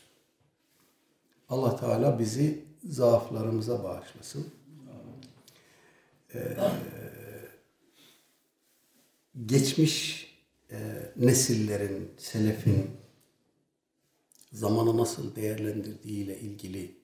[1.49, 4.47] Allah Teala bizi zaaflarımıza bağışlasın.
[6.35, 6.57] Ee,
[9.47, 10.28] geçmiş
[10.71, 10.79] e,
[11.17, 12.91] nesillerin, selefin
[14.53, 16.99] zamanı nasıl değerlendirdiğiyle ilgili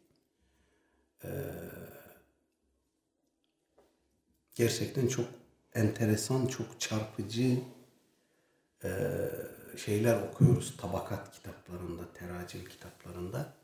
[1.24, 1.30] e,
[4.54, 5.26] gerçekten çok
[5.74, 7.58] enteresan, çok çarpıcı
[8.84, 8.90] e,
[9.76, 13.54] şeyler okuyoruz tabakat kitaplarında, teracim kitaplarında.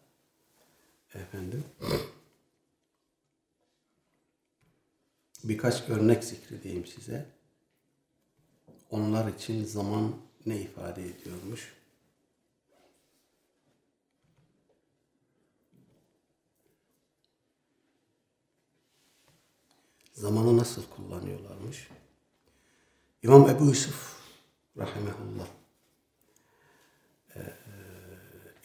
[1.14, 1.64] Efendim.
[5.44, 7.26] Birkaç örnek zikredeyim size
[8.90, 11.76] onlar için zaman ne ifade ediyormuş?
[20.12, 21.88] Zamanı nasıl kullanıyorlarmış?
[23.22, 24.20] İmam Ebu Yusuf
[24.76, 25.46] rahimehullah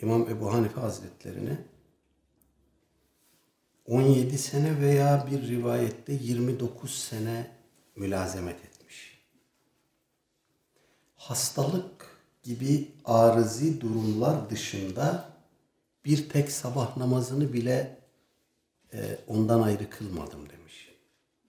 [0.02, 1.58] İmam Ebu Hanife Hazretlerine
[3.86, 7.52] 17 sene veya bir rivayette 29 sene
[7.96, 8.75] mülazemet etti
[11.26, 15.30] hastalık gibi arızi durumlar dışında
[16.06, 18.00] bir tek sabah namazını bile
[18.94, 20.92] e, ondan ayrı kılmadım demiş.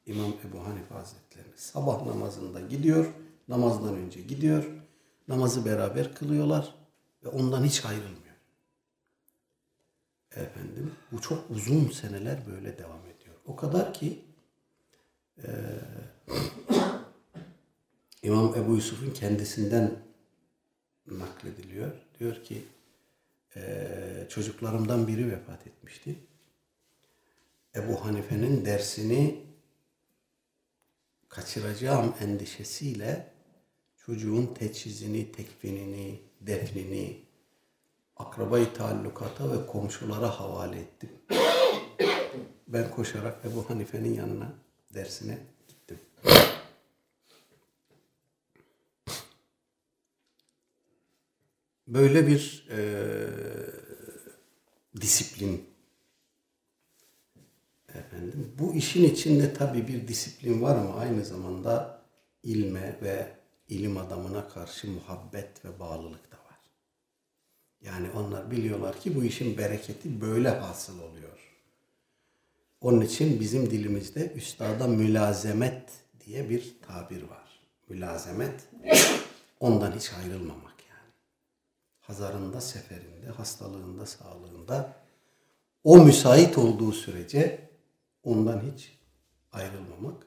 [0.07, 1.49] İmam Ebu Hanife Hazretleri.
[1.57, 3.07] Sabah namazında gidiyor,
[3.49, 4.65] namazdan önce gidiyor,
[5.29, 6.75] namazı beraber kılıyorlar
[7.25, 8.37] ve ondan hiç ayrılmıyor.
[10.31, 13.35] Efendim, bu çok uzun seneler böyle devam ediyor.
[13.47, 14.25] O kadar ki
[15.39, 15.49] e,
[18.23, 19.99] İmam Ebu Yusuf'un kendisinden
[21.07, 21.93] naklediliyor.
[22.19, 22.65] Diyor ki
[23.57, 26.17] e, çocuklarımdan biri vefat etmişti.
[27.75, 29.41] Ebu Hanife'nin dersini
[31.29, 33.33] kaçıracağım endişesiyle
[33.97, 37.27] çocuğun teçhizini, tekfinini, defnini
[38.17, 41.11] akrabayı taallukata ve komşulara havale ettim.
[42.69, 44.53] Ben koşarak Ebu Hanife'nin yanına
[44.95, 45.99] dersine gittim.
[51.87, 52.79] Böyle bir e,
[55.01, 55.65] disiplin
[57.89, 62.03] efendim bu işin içinde tabi bir disiplin var ama aynı zamanda
[62.43, 63.27] ilme ve
[63.69, 66.61] ilim adamına karşı muhabbet ve bağlılık da var.
[67.81, 71.39] Yani onlar biliyorlar ki bu işin bereketi böyle hasıl oluyor.
[72.81, 75.91] Onun için bizim dilimizde üstada mülazemet
[76.27, 77.61] diye bir tabir var.
[77.89, 78.69] mülazemet,
[79.61, 80.66] ondan hiç ayrılmamak.
[82.07, 84.97] Hazarında, seferinde, hastalığında, sağlığında
[85.85, 87.71] o müsait olduğu sürece
[88.23, 88.99] ondan hiç
[89.53, 90.27] ayrılmamak.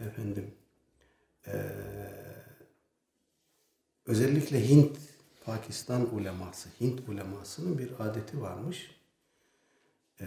[0.00, 0.54] Efendim,
[1.46, 1.52] eee,
[4.06, 4.96] özellikle Hint,
[5.44, 8.90] Pakistan uleması, Hint ulemasının bir adeti varmış.
[10.20, 10.26] Eee,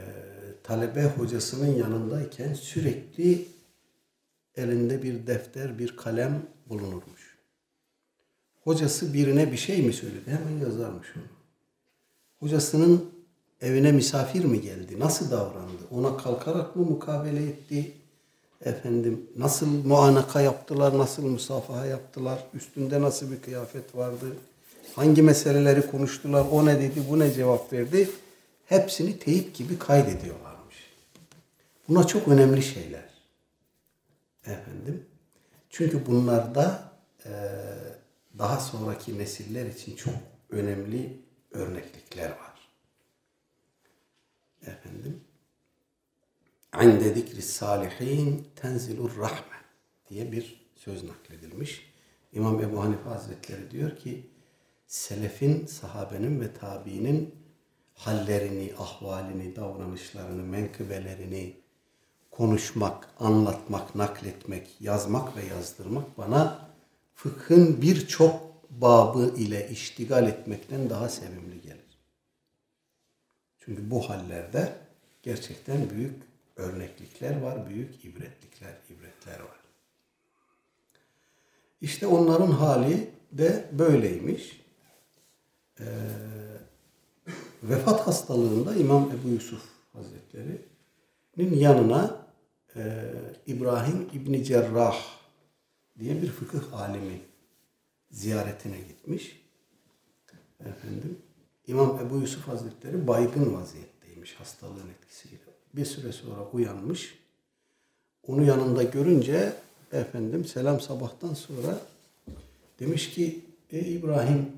[0.64, 3.48] talebe hocasının yanındayken sürekli
[4.56, 7.19] elinde bir defter, bir kalem bulunurmuş.
[8.64, 10.32] Hocası birine bir şey mi söyledi?
[10.32, 11.24] Hemen yazarmış onu.
[12.40, 13.06] Hocasının
[13.62, 15.00] evine misafir mi geldi?
[15.00, 15.82] Nasıl davrandı?
[15.92, 17.92] Ona kalkarak mı mukabele etti?
[18.66, 20.98] Efendim nasıl muanaka yaptılar?
[20.98, 22.44] Nasıl musafaha yaptılar?
[22.54, 24.26] Üstünde nasıl bir kıyafet vardı?
[24.96, 26.46] Hangi meseleleri konuştular?
[26.52, 27.04] O ne dedi?
[27.10, 28.10] Bu ne cevap verdi?
[28.66, 30.76] Hepsini teyip gibi kaydediyorlarmış.
[31.90, 33.10] Buna çok önemli şeyler.
[34.46, 35.06] Efendim.
[35.70, 36.92] Çünkü bunlarda
[37.26, 37.32] e,
[38.38, 40.14] daha sonraki nesiller için çok
[40.50, 42.70] önemli örneklikler var.
[44.62, 45.24] Efendim.
[46.84, 49.58] Inde zikri salihin tenzilur rahme
[50.10, 51.94] diye bir söz nakledilmiş.
[52.34, 54.30] İmam Ebu Hanife Hazretleri diyor ki
[54.88, 57.36] selefin, sahabenin ve tabiinin
[57.94, 61.56] hallerini, ahvalini, davranışlarını, menkıbelerini
[62.32, 66.69] konuşmak, anlatmak, nakletmek, yazmak ve yazdırmak bana
[67.24, 72.00] fıkhın birçok babı ile iştigal etmekten daha sevimli gelir.
[73.60, 74.78] Çünkü bu hallerde
[75.24, 76.16] gerçekten büyük
[76.56, 79.60] örneklikler var, büyük ibretlikler, ibretler var.
[81.82, 84.62] İşte onların hali de böyleymiş.
[85.80, 85.86] Ee,
[87.64, 92.26] vefat hastalığında İmam Ebu Yusuf Hazretleri'nin yanına
[92.76, 93.04] e,
[93.48, 95.19] İbrahim İbni Cerrah
[96.00, 97.22] diye bir fıkıh alimi
[98.12, 99.42] ziyaretine gitmiş.
[100.60, 101.18] Efendim,
[101.68, 105.38] İmam Ebu Yusuf Hazretleri baygın vaziyetteymiş hastalığın etkisiyle.
[105.74, 107.20] Bir süre sonra uyanmış.
[108.28, 109.54] Onu yanında görünce
[109.92, 111.80] efendim selam sabahtan sonra
[112.80, 114.52] demiş ki ey İbrahim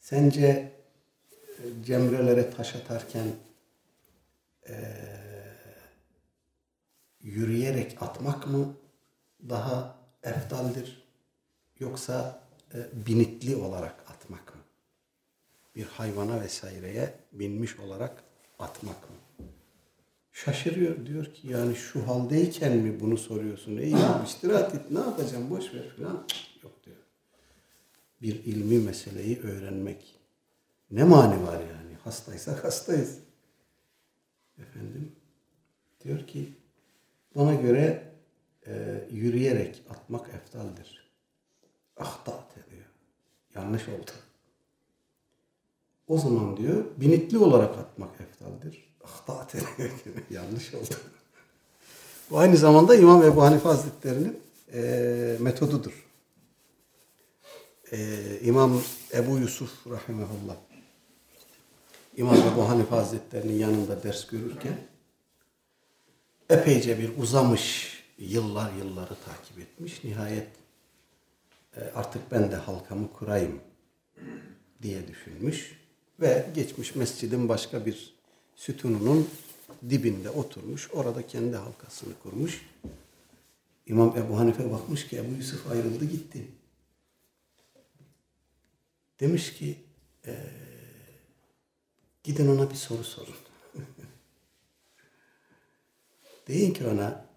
[0.00, 0.72] sence
[1.58, 3.26] e, cemrelere taş atarken
[4.68, 4.74] e,
[7.20, 8.74] yürüyerek atmak mı
[9.48, 11.02] daha eftaldir
[11.78, 12.42] yoksa
[12.74, 14.60] e, binitli olarak atmak mı?
[15.76, 18.22] Bir hayvana vesaireye binmiş olarak
[18.58, 19.16] atmak mı?
[20.32, 23.76] Şaşırıyor diyor ki yani şu haldeyken mi bunu soruyorsun?
[23.76, 23.94] Ey
[24.26, 26.26] istirahat et ne yapacağım boş ver falan.
[26.62, 26.96] Yok diyor.
[28.22, 30.18] Bir ilmi meseleyi öğrenmek.
[30.90, 31.94] Ne mani var yani?
[32.04, 33.18] Hastaysak hastayız.
[34.58, 35.12] Efendim
[36.04, 36.52] diyor ki
[37.36, 38.11] bana göre
[38.66, 41.10] e, yürüyerek atmak eftaldir.
[41.96, 42.84] Ahtat diyor.
[43.54, 44.10] Yanlış oldu.
[46.08, 48.94] O zaman diyor binitli olarak atmak eftaldir.
[49.04, 49.90] Ahtat ediyor.
[50.30, 50.94] Yanlış oldu.
[52.30, 54.40] Bu aynı zamanda İmam Ebu Hanife Hazretleri'nin
[54.72, 56.06] e, metodudur.
[57.92, 58.82] E, İmam
[59.14, 60.56] Ebu Yusuf Rahimahullah
[62.16, 64.78] İmam Ebu Hanife Hazretleri'nin yanında ders görürken
[66.50, 67.91] epeyce bir uzamış
[68.22, 70.04] yıllar yılları takip etmiş.
[70.04, 70.48] Nihayet
[71.76, 73.60] e, artık ben de halkamı kurayım
[74.82, 75.78] diye düşünmüş
[76.20, 78.14] ve geçmiş mescidin başka bir
[78.56, 79.28] sütununun
[79.90, 80.90] dibinde oturmuş.
[80.92, 82.66] Orada kendi halkasını kurmuş.
[83.86, 86.46] İmam Ebu Hanife bakmış ki Ebu Yusuf ayrıldı gitti.
[89.20, 89.78] Demiş ki
[90.26, 90.36] e,
[92.24, 93.34] gidin ona bir soru sorun.
[96.48, 97.31] Deyin ki ona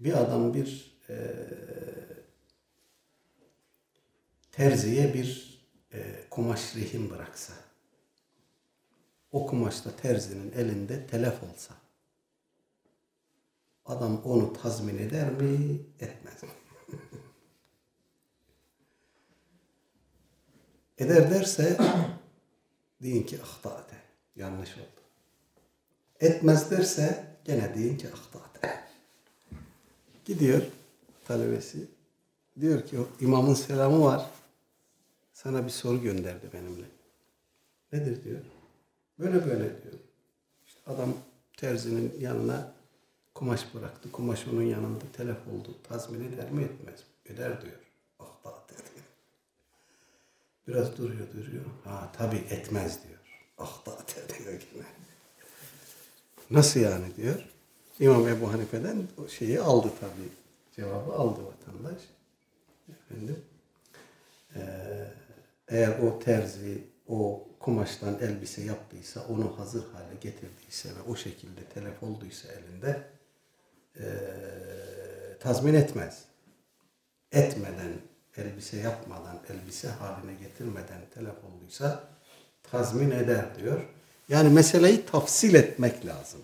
[0.00, 1.16] bir adam bir e,
[4.52, 5.60] terziye bir
[5.92, 7.52] e, kumaş rehin bıraksa
[9.32, 11.74] o kumaşta terzinin elinde telef olsa
[13.86, 16.48] adam onu tazmin eder mi etmez mi?
[20.98, 21.78] eder derse
[23.02, 23.96] deyin ki ahtate
[24.36, 25.00] yanlış oldu.
[26.20, 28.43] Etmez derse gene deyin ki ahtate.
[30.24, 30.62] Gidiyor
[31.24, 31.86] talebesi.
[32.60, 34.30] Diyor ki imamın selamı var.
[35.32, 36.84] Sana bir soru gönderdi benimle.
[37.92, 38.40] Nedir diyor.
[39.18, 39.94] Böyle böyle diyor.
[40.66, 41.14] İşte adam
[41.56, 42.72] terzinin yanına
[43.34, 44.12] kumaş bıraktı.
[44.12, 45.74] Kumaş onun yanında telef oldu.
[45.88, 47.34] Tazmin eder mi etmez mi?
[47.34, 47.78] Eder diyor.
[48.18, 49.02] Ah da dedi.
[50.68, 51.64] Biraz duruyor duruyor.
[51.84, 53.18] Ha tabi etmez diyor.
[53.58, 53.98] Ah da
[54.44, 54.60] diyor.
[56.50, 57.53] Nasıl yani diyor.
[58.00, 59.02] İmam Ebu Hanife'den
[59.38, 60.28] şeyi aldı tabii.
[60.76, 62.02] Cevabı aldı vatandaş.
[62.88, 63.36] Efendim
[64.56, 64.60] e,
[65.68, 72.02] eğer o terzi o kumaştan elbise yaptıysa, onu hazır hale getirdiyse ve o şekilde telef
[72.02, 73.02] olduysa elinde
[73.98, 74.04] e,
[75.40, 76.24] tazmin etmez.
[77.32, 77.92] Etmeden,
[78.36, 82.04] elbise yapmadan, elbise haline getirmeden telef olduysa
[82.70, 83.80] tazmin eder diyor.
[84.28, 86.40] Yani meseleyi tafsil etmek lazım.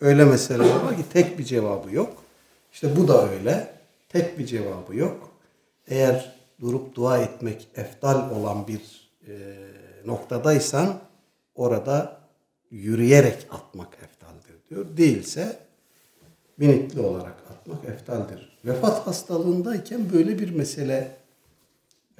[0.00, 2.24] Öyle meseleler var ki tek bir cevabı yok.
[2.72, 3.74] İşte bu da öyle.
[4.08, 5.30] Tek bir cevabı yok.
[5.88, 9.32] Eğer durup dua etmek eftal olan bir e,
[10.04, 11.00] noktadaysan
[11.54, 12.20] orada
[12.70, 14.86] yürüyerek atmak eftaldir diyor.
[14.96, 15.58] Değilse
[16.60, 18.58] binikli olarak atmak eftaldir.
[18.64, 21.16] Vefat hastalığındayken böyle bir mesele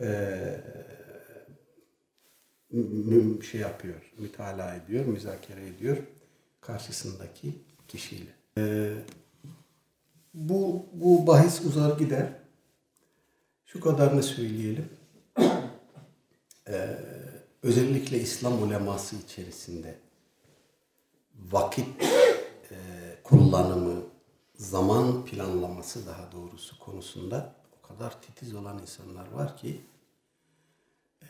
[0.01, 0.07] e,
[3.51, 5.97] şey yapıyor, mütalaa ediyor, müzakere ediyor
[6.67, 7.59] karşısındaki
[7.89, 8.31] kişiyle.
[8.59, 8.95] E,
[10.35, 12.33] bu, bu bahis uzar gider.
[13.67, 14.89] Şu kadarını söyleyelim.
[16.69, 16.99] Ee,
[17.62, 19.99] özellikle İslam uleması içerisinde
[21.51, 21.89] vakit
[22.71, 22.77] e,
[23.25, 24.03] kullanımı,
[24.55, 29.81] zaman planlaması daha doğrusu konusunda o kadar titiz olan insanlar var ki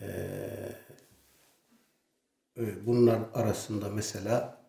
[0.01, 0.07] e,
[2.87, 4.64] bunlar arasında mesela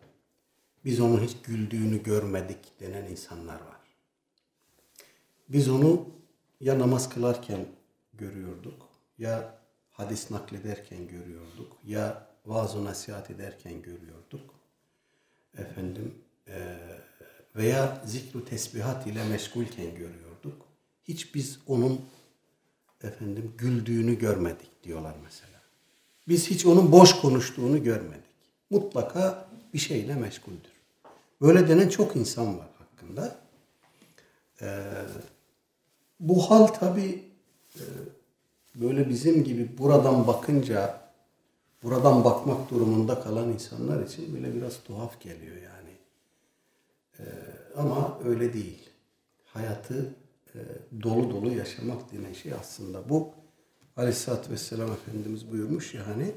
[0.86, 3.80] biz onun hiç güldüğünü görmedik denen insanlar var.
[5.48, 6.08] Biz onu
[6.60, 7.66] ya namaz kılarken
[8.14, 9.58] görüyorduk ya
[9.90, 14.54] hadis naklederken görüyorduk ya vaaz nasihat ederken görüyorduk.
[15.58, 16.14] Efendim
[16.48, 16.76] e,
[17.56, 20.66] veya zikru tesbihat ile meşgulken görüyorduk.
[21.04, 22.00] Hiç biz onun
[23.02, 25.60] efendim güldüğünü görmedik diyorlar mesela.
[26.28, 28.36] Biz hiç onun boş konuştuğunu görmedik.
[28.70, 30.75] Mutlaka bir şeyle meşguldür.
[31.40, 33.36] Böyle denen çok insan var hakkında.
[34.62, 34.82] Ee,
[36.20, 37.24] bu hal tabi
[37.74, 37.82] e,
[38.74, 41.00] böyle bizim gibi buradan bakınca
[41.82, 45.96] buradan bakmak durumunda kalan insanlar için bile biraz tuhaf geliyor yani.
[47.18, 47.22] Ee,
[47.76, 48.90] ama öyle değil.
[49.44, 50.14] Hayatı
[50.54, 50.58] e,
[51.02, 53.30] dolu dolu yaşamak denen şey aslında bu.
[53.96, 56.34] Aleyhisselatü Vesselam Efendimiz buyurmuş ya hani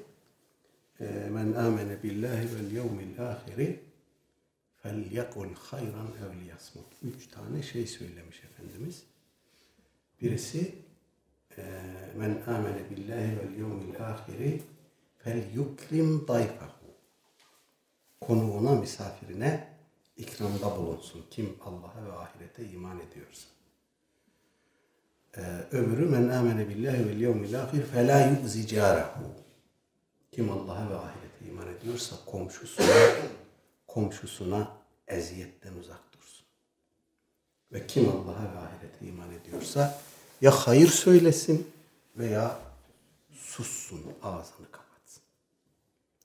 [0.99, 3.88] e, men amene billahi vel yevmil ahiri
[5.11, 6.85] yakul hayran ev liyasmut.
[7.03, 9.03] Üç tane şey söylemiş Efendimiz.
[10.21, 10.75] Birisi
[11.57, 11.63] e,
[12.17, 14.61] men amene billahi vel yevmil ahiri
[15.17, 16.69] fel yukrim dayfahu.
[18.21, 19.67] Konuğuna, misafirine
[20.17, 21.25] ikramda bulunsun.
[21.31, 23.47] Kim Allah'a ve ahirete iman ediyorsa.
[25.37, 28.65] Ee, öbürü men amene billahi vel yevmil ahir fe la yu'zi.
[30.31, 32.85] Kim Allah'a ve ahirete iman ediyorsa komşusuna
[33.93, 34.71] komşusuna
[35.07, 36.45] eziyetten uzak dursun.
[37.71, 39.99] Ve kim Allah'a ve ahirete iman ediyorsa
[40.41, 41.67] ya hayır söylesin
[42.17, 42.59] veya
[43.31, 45.23] sussun, ağzını kapatsın.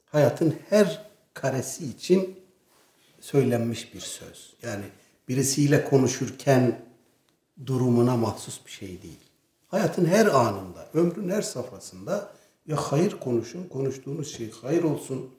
[0.04, 2.38] Hayatın her karesi için
[3.20, 4.54] söylenmiş bir söz.
[4.62, 4.84] Yani
[5.28, 6.84] birisiyle konuşurken
[7.66, 9.20] durumuna mahsus bir şey değil.
[9.68, 12.32] Hayatın her anında, ömrün her safhasında
[12.66, 15.30] ya hayır konuşun, konuştuğunuz şey hayır olsun.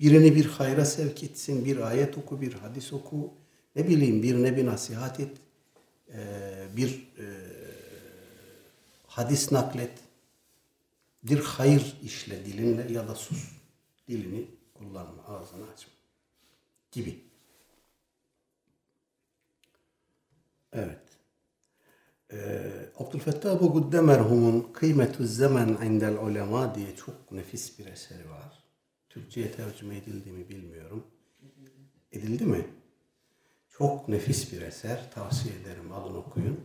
[0.00, 3.34] Birini bir hayra sevk etsin, bir ayet oku, bir hadis oku.
[3.76, 5.36] Ne bileyim birine bir nasihat et,
[6.76, 7.08] bir
[9.06, 9.98] hadis naklet.
[11.22, 13.52] Bir hayır işle dilinle ya da sus.
[14.08, 15.92] Dilini kullanma, ağzını açma.
[16.92, 17.24] Gibi.
[20.72, 21.02] Evet.
[22.32, 28.65] Ee, Abdülfettah Abu Gudde merhumun Kıymetü Zaman indel ulema diye çok nefis bir eseri var.
[29.16, 31.04] Türkçe'ye tercüme edildi mi bilmiyorum.
[32.12, 32.66] Edildi mi?
[33.78, 35.10] Çok nefis bir eser.
[35.14, 35.92] Tavsiye ederim.
[35.92, 36.60] Alın okuyun.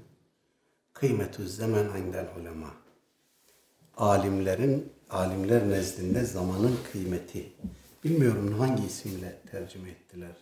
[0.94, 2.74] Kıymetü Zaman indel ulema.
[3.98, 7.52] Alimlerin, alimler nezdinde zamanın kıymeti.
[8.04, 10.36] Bilmiyorum hangi isimle tercüme ettiler.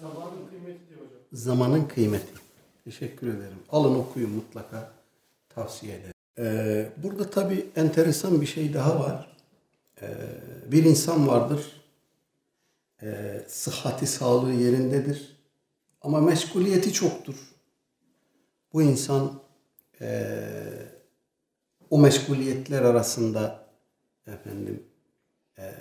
[0.00, 1.20] Zamanın kıymeti diyor hocam.
[1.32, 2.32] Zamanın kıymeti.
[2.84, 3.58] Teşekkür ederim.
[3.70, 4.92] Alın okuyun mutlaka.
[5.48, 6.14] Tavsiye ederim.
[6.38, 9.31] Ee, burada tabii enteresan bir şey daha var.
[10.02, 10.08] Ee,
[10.72, 11.82] bir insan vardır.
[13.02, 15.36] Ee, sıhhati, sağlığı yerindedir.
[16.00, 17.34] Ama meşguliyeti çoktur.
[18.72, 19.42] Bu insan
[20.00, 20.34] e,
[21.90, 23.66] o meşguliyetler arasında
[24.26, 24.82] efendim
[25.58, 25.74] e,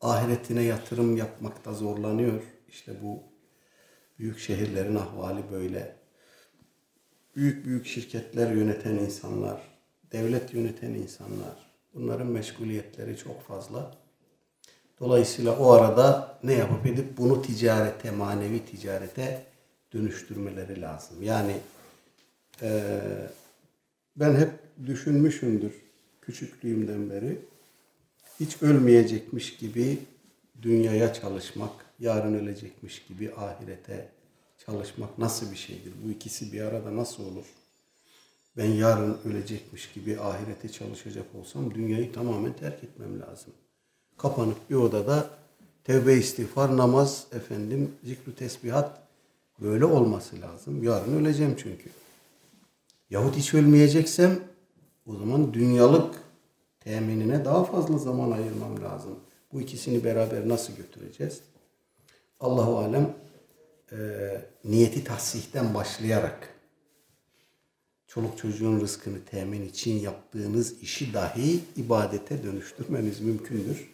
[0.00, 2.42] ahiretine yatırım yapmakta zorlanıyor.
[2.68, 3.22] İşte bu
[4.18, 5.96] büyük şehirlerin ahvali böyle.
[7.36, 9.60] Büyük büyük şirketler yöneten insanlar,
[10.12, 11.65] devlet yöneten insanlar,
[11.96, 13.94] bunların meşguliyetleri çok fazla.
[15.00, 19.42] Dolayısıyla o arada ne yapıp edip bunu ticarete, manevi ticarete
[19.92, 21.22] dönüştürmeleri lazım.
[21.22, 21.56] Yani
[22.62, 22.90] e,
[24.16, 24.50] ben hep
[24.86, 25.72] düşünmüşümdür
[26.22, 27.38] küçüklüğümden beri
[28.40, 29.98] hiç ölmeyecekmiş gibi
[30.62, 34.08] dünyaya çalışmak, yarın ölecekmiş gibi ahirete
[34.66, 35.92] çalışmak nasıl bir şeydir?
[36.04, 37.44] Bu ikisi bir arada nasıl olur?
[38.56, 43.52] Ben yarın ölecekmiş gibi ahirete çalışacak olsam dünyayı tamamen terk etmem lazım.
[44.16, 45.30] Kapanıp bir odada
[45.84, 49.02] tevbe istiğfar, namaz, efendim zikru tesbihat
[49.60, 50.82] böyle olması lazım.
[50.82, 51.90] Yarın öleceğim çünkü.
[53.10, 54.38] Yahut hiç ölmeyeceksem
[55.06, 56.14] o zaman dünyalık
[56.80, 59.20] teminine daha fazla zaman ayırmam lazım.
[59.52, 61.40] Bu ikisini beraber nasıl götüreceğiz?
[62.40, 63.14] Allahu alem
[63.92, 63.98] e,
[64.64, 66.55] niyeti tahsihten başlayarak
[68.06, 73.90] çoluk çocuğun rızkını temin için yaptığınız işi dahi ibadete dönüştürmeniz mümkündür.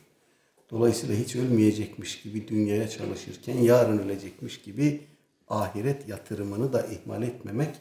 [0.70, 5.06] Dolayısıyla hiç ölmeyecekmiş gibi dünyaya çalışırken yarın ölecekmiş gibi
[5.48, 7.74] ahiret yatırımını da ihmal etmemek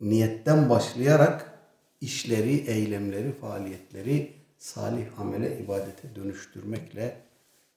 [0.00, 1.58] niyetten başlayarak
[2.00, 7.16] işleri, eylemleri, faaliyetleri salih amele, ibadete dönüştürmekle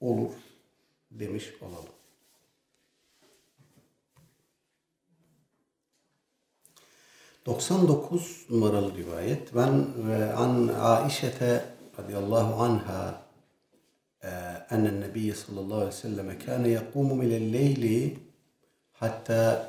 [0.00, 0.32] olur
[1.10, 1.95] demiş olalım.
[7.46, 9.54] ...99 numaralı rivayet.
[9.54, 9.86] Ben
[10.36, 11.64] an Aişete
[11.98, 13.22] radıyallahu anha
[14.70, 18.18] enen Nebiye sallallahu aleyhi ve selleme kâne yakûmu minel leyli
[18.92, 19.68] hatta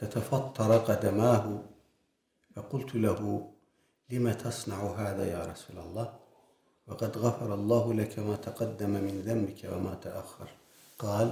[0.00, 1.62] tetefattara kademâhu
[2.58, 3.20] فقلت له
[4.10, 6.08] لم تصنع هذا يا رسول الله
[6.88, 10.48] وقد غفر الله لك ما تقدم من ذنبك وما تأخر
[10.98, 11.28] قال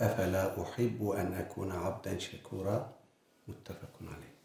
[0.00, 2.76] أفلا أحب أن أكون عبدا شكورا
[3.48, 4.35] متفق عليه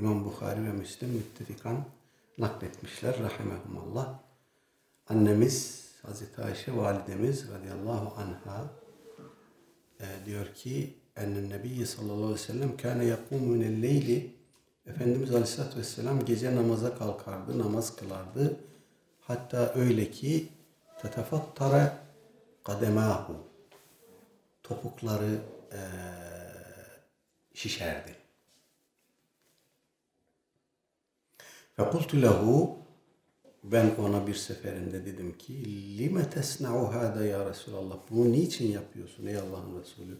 [0.00, 1.84] İmam Bukhari ve Müslim müttefikan
[2.38, 4.18] nakletmişler rahimehumallah.
[5.06, 8.64] Annemiz Hazreti Ayşe validemiz radıyallahu anha
[10.00, 14.36] e, diyor ki ennen nebiyyi sallallahu aleyhi ve sellem kâne yakûmû minel leyli
[14.86, 18.60] Efendimiz aleyhissalatü vesselam gece namaza kalkardı, namaz kılardı.
[19.20, 20.48] Hatta öyle ki
[21.02, 21.98] tetefattara
[22.64, 23.36] kademâhu
[24.62, 25.38] topukları
[25.72, 25.80] e,
[27.54, 28.19] şişerdi.
[31.84, 32.76] Fekultu lehu
[33.64, 35.64] ben ona bir seferinde dedim ki
[35.98, 40.18] lime tesna'u hâda ya Resulallah bunu niçin yapıyorsun ey Allah'ın Resulü?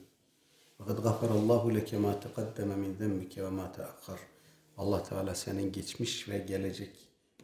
[0.79, 4.19] Fakat gafarallahu leke ma teqaddeme min zembike ve ma teakhar.
[4.79, 6.91] Allah Teala senin geçmiş ve gelecek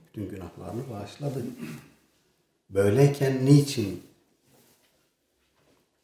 [0.06, 1.44] bütün günahlarını bağışladı.
[2.70, 4.02] Böyleyken niçin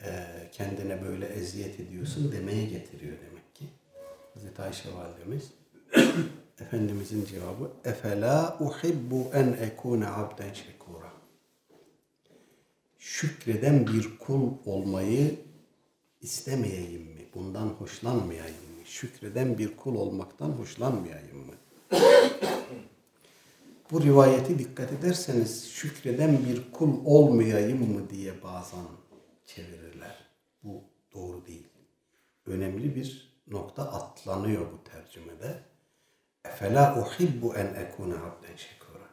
[0.03, 0.11] e,
[0.53, 3.65] kendine böyle eziyet ediyorsun demeye getiriyor demek ki.
[4.35, 5.62] Hazreti Ayşe validemiz
[6.61, 11.13] Efendimizin cevabı Efela uhibbu en ekune abden şekura.
[12.99, 15.41] Şükreden bir kul olmayı
[16.21, 17.27] istemeyeyim mi?
[17.35, 18.87] Bundan hoşlanmayayım mı?
[18.87, 21.55] Şükreden bir kul olmaktan hoşlanmayayım mı?
[23.91, 28.85] Bu rivayeti dikkat ederseniz şükreden bir kul olmayayım mı diye bazen
[29.47, 30.17] çevirirler.
[30.63, 30.85] Bu
[31.15, 31.69] doğru değil.
[32.47, 35.72] Önemli bir nokta atlanıyor bu tercümede.
[36.45, 39.09] Efela uhibbu en ekune abden şekura.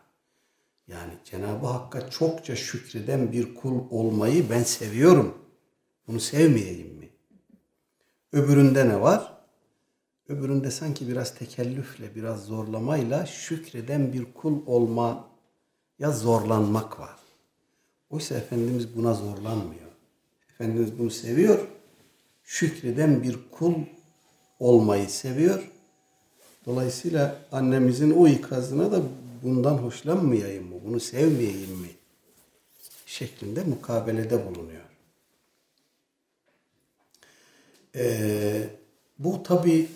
[0.87, 5.37] Yani Cenab-ı Hakk'a çokça şükreden bir kul olmayı ben seviyorum.
[6.07, 7.09] Bunu sevmeyeyim mi?
[8.33, 9.39] Öbüründe ne var?
[10.29, 15.27] Öbüründe sanki biraz tekellüfle, biraz zorlamayla şükreden bir kul olma
[15.99, 17.19] ya zorlanmak var.
[18.09, 19.89] Oysa Efendimiz buna zorlanmıyor.
[20.49, 21.67] Efendimiz bunu seviyor.
[22.43, 23.73] Şükreden bir kul
[24.59, 25.71] olmayı seviyor.
[26.65, 29.01] Dolayısıyla annemizin o ikazına da
[29.43, 31.89] bundan hoşlanmayayım mı, bunu sevmeyeyim mi
[33.05, 34.81] şeklinde mukabelede bulunuyor.
[37.95, 38.69] Ee,
[39.19, 39.89] bu tabi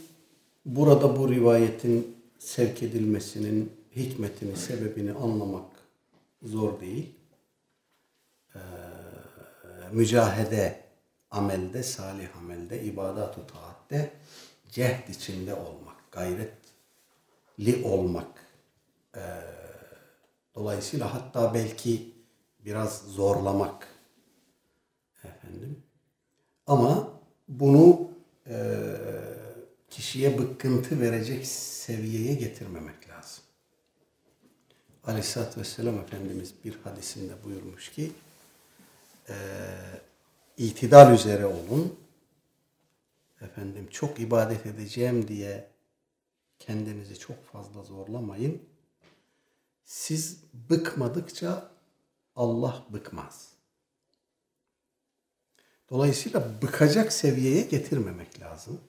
[0.66, 5.66] burada bu rivayetin sevk edilmesinin hikmetini, sebebini anlamak
[6.44, 7.10] zor değil.
[8.56, 8.60] Ee,
[9.92, 10.80] mücahede
[11.32, 14.12] amelde, salih amelde, ibadat-ı taatte
[14.72, 18.46] cehd içinde olmak, gayretli olmak.
[19.16, 19.20] Ee,
[20.56, 22.14] dolayısıyla hatta belki
[22.66, 23.88] biraz zorlamak
[25.24, 25.84] efendim.
[26.68, 27.10] Ama
[27.48, 28.10] bunu
[28.48, 28.56] e,
[29.90, 33.44] kişiye bıkkıntı verecek seviyeye getirmemek lazım.
[35.04, 38.12] Aleyhisselatü Vesselam Efendimiz bir hadisinde buyurmuş ki
[39.30, 39.36] e,
[40.58, 42.00] itidal üzere olun.
[43.42, 45.73] Efendim çok ibadet edeceğim diye
[46.60, 48.62] kendinizi çok fazla zorlamayın.
[49.84, 51.72] Siz bıkmadıkça
[52.36, 53.54] Allah bıkmaz.
[55.90, 58.82] Dolayısıyla bıkacak seviyeye getirmemek lazım.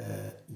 [0.00, 0.04] Ee,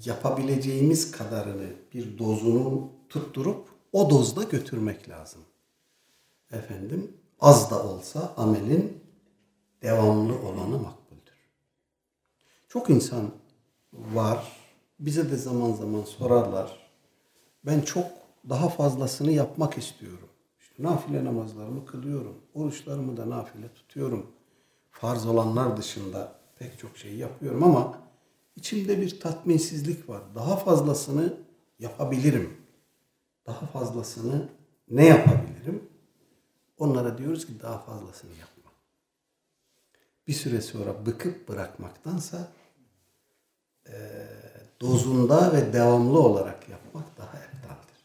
[0.04, 5.40] yapabileceğimiz kadarını bir dozunu tutturup o dozda götürmek lazım.
[6.52, 9.04] Efendim az da olsa amelin
[9.82, 11.38] devamlı olanı makbuldür.
[12.68, 13.30] Çok insan
[13.92, 14.57] var.
[14.98, 16.90] Bize de zaman zaman sorarlar.
[17.66, 18.06] Ben çok
[18.48, 20.28] daha fazlasını yapmak istiyorum.
[20.60, 22.34] İşte nafile namazlarımı kılıyorum.
[22.54, 24.26] Oruçlarımı da nafile tutuyorum.
[24.90, 27.98] Farz olanlar dışında pek çok şey yapıyorum ama
[28.56, 30.22] içimde bir tatminsizlik var.
[30.34, 31.32] Daha fazlasını
[31.78, 32.56] yapabilirim.
[33.46, 34.48] Daha fazlasını
[34.90, 35.88] ne yapabilirim?
[36.78, 38.72] Onlara diyoruz ki daha fazlasını yapma.
[40.26, 42.52] Bir süre sonra bıkıp bırakmaktansa
[43.86, 48.04] eee, dozunda ve devamlı olarak yapmak daha eftaldir.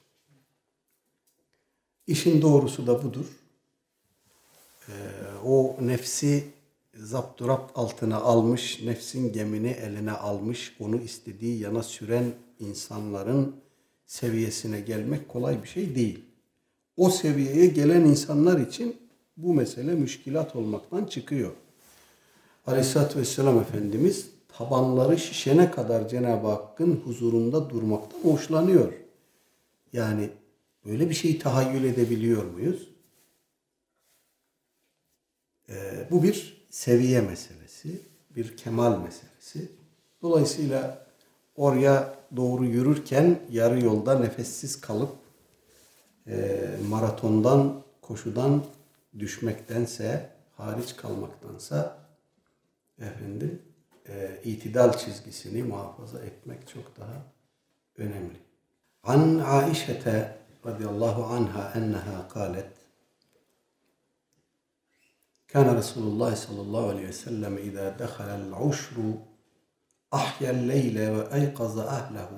[2.08, 3.26] İşin doğrusu da budur.
[4.90, 4.96] Eee,
[5.46, 6.44] o nefsi
[6.96, 13.56] zapturapt altına almış, nefsin gemini eline almış, onu istediği yana süren insanların
[14.06, 16.26] seviyesine gelmek kolay bir şey değil.
[16.98, 18.98] O seviyeye gelen insanlar için
[19.38, 21.52] bu mesele müşkilat olmaktan çıkıyor.
[22.68, 28.94] Aleyhisselatü Vesselam Efendimiz tabanları şişene kadar Cenab-ı Hakk'ın huzurunda durmaktan hoşlanıyor.
[29.94, 30.30] Yani
[30.86, 32.90] böyle bir şeyi tahayyül edebiliyor muyuz?
[35.70, 38.02] Ee, bu bir seviye meselesi,
[38.36, 39.72] bir kemal meselesi.
[40.22, 41.08] Dolayısıyla
[41.56, 45.12] oraya doğru yürürken yarı yolda nefessiz kalıp
[46.28, 48.64] e, maratondan, koşudan
[49.20, 51.98] düşmektense, hariç kalmaktansa
[53.00, 53.62] efendim
[54.09, 57.23] e, itidal çizgisini muhafaza etmek çok daha
[57.97, 58.37] önemli.
[59.03, 62.79] An Aişete radıyallahu anha enneha kalet
[65.55, 68.97] كان رسول الله صلى الله عليه وسلم إذا دخل العشر
[70.15, 72.33] أحيا الليل وأيقظ أهله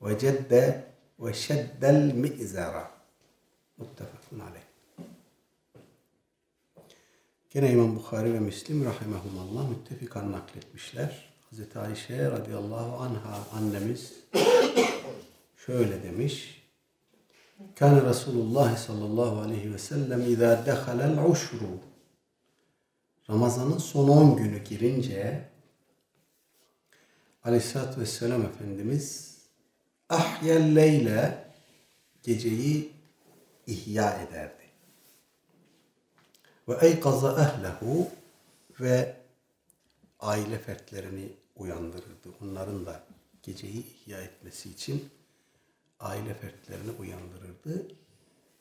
[0.00, 0.52] وجد
[1.18, 2.74] وشد المئزر
[3.78, 4.67] متفق عليه
[7.49, 11.33] Gene İmam Bukhari ve Müslim rahimehumallah müttefikan nakletmişler.
[11.49, 14.13] Hazreti Ayşe radıyallahu anha annemiz
[15.65, 16.63] şöyle demiş.
[17.75, 21.79] Kâne Resulullah sallallahu aleyhi ve sellem izâ dehalel uşru
[23.29, 25.49] Ramazan'ın son 10 günü girince
[27.43, 29.37] Aleyhisselatü Vesselam Efendimiz
[30.09, 31.51] ahyel leyle
[32.23, 32.91] geceyi
[33.67, 34.58] ihya ederdi.
[36.69, 38.07] Ve eykaza ehlehu
[38.79, 39.15] ve
[40.19, 42.29] aile fertlerini uyandırırdı.
[42.41, 43.03] Onların da
[43.43, 45.09] geceyi ihya etmesi için
[45.99, 47.87] aile fertlerini uyandırırdı.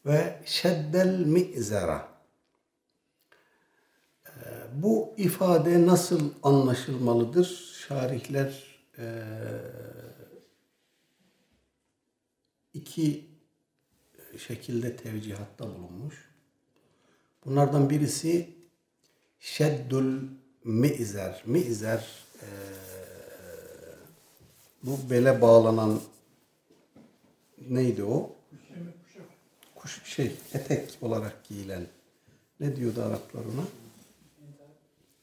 [0.06, 2.18] Ve şeddel mi'zera
[4.72, 7.74] bu ifade nasıl anlaşılmalıdır?
[7.88, 8.64] Şarihler
[8.98, 9.22] e,
[12.74, 13.28] iki
[14.38, 16.27] şekilde tevcihatta bulunmuş.
[17.49, 18.49] Bunlardan birisi
[19.38, 20.22] şeddül
[20.64, 21.42] mi'zer.
[21.46, 22.46] Mi'zer e,
[24.82, 26.01] bu bele bağlanan
[27.68, 28.32] neydi o?
[29.74, 31.86] Kuş şey etek olarak giyilen
[32.61, 33.64] ne diyordu Araplar ona?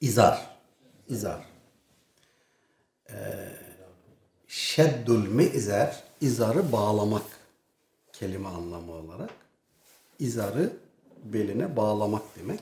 [0.02, 0.58] İzar.
[1.08, 1.46] İzar.
[3.10, 3.16] Ee,
[4.48, 7.26] şeddül mi'zer izarı bağlamak
[8.14, 9.32] kelime anlamı olarak.
[10.20, 10.85] İzarı
[11.26, 12.60] beline bağlamak demek.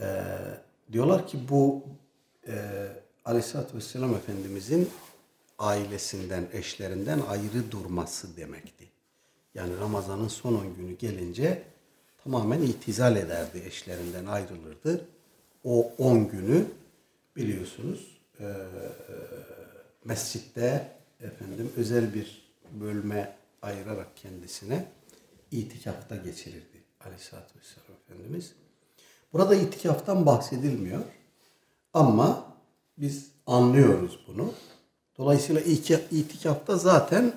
[0.00, 0.24] Ee,
[0.92, 1.82] diyorlar ki bu
[2.46, 2.54] e,
[3.24, 4.90] Aleyhisselatü Vesselam Efendimizin
[5.58, 8.84] ailesinden, eşlerinden ayrı durması demekti.
[9.54, 11.62] Yani Ramazan'ın son 10 günü gelince
[12.24, 15.06] tamamen itizal ederdi, eşlerinden ayrılırdı.
[15.64, 16.64] O 10 günü
[17.36, 18.46] biliyorsunuz e,
[20.04, 20.88] mescitte
[21.20, 22.42] efendim özel bir
[22.80, 24.88] bölme ayırarak kendisine
[25.50, 26.71] itikafta geçirirdi
[27.06, 28.52] Aleyhisselatü Vesselam Efendimiz.
[29.32, 31.02] Burada itikaftan bahsedilmiyor
[31.94, 32.44] ama
[32.98, 34.52] biz anlıyoruz bunu.
[35.18, 35.60] Dolayısıyla
[36.10, 37.32] itikafta zaten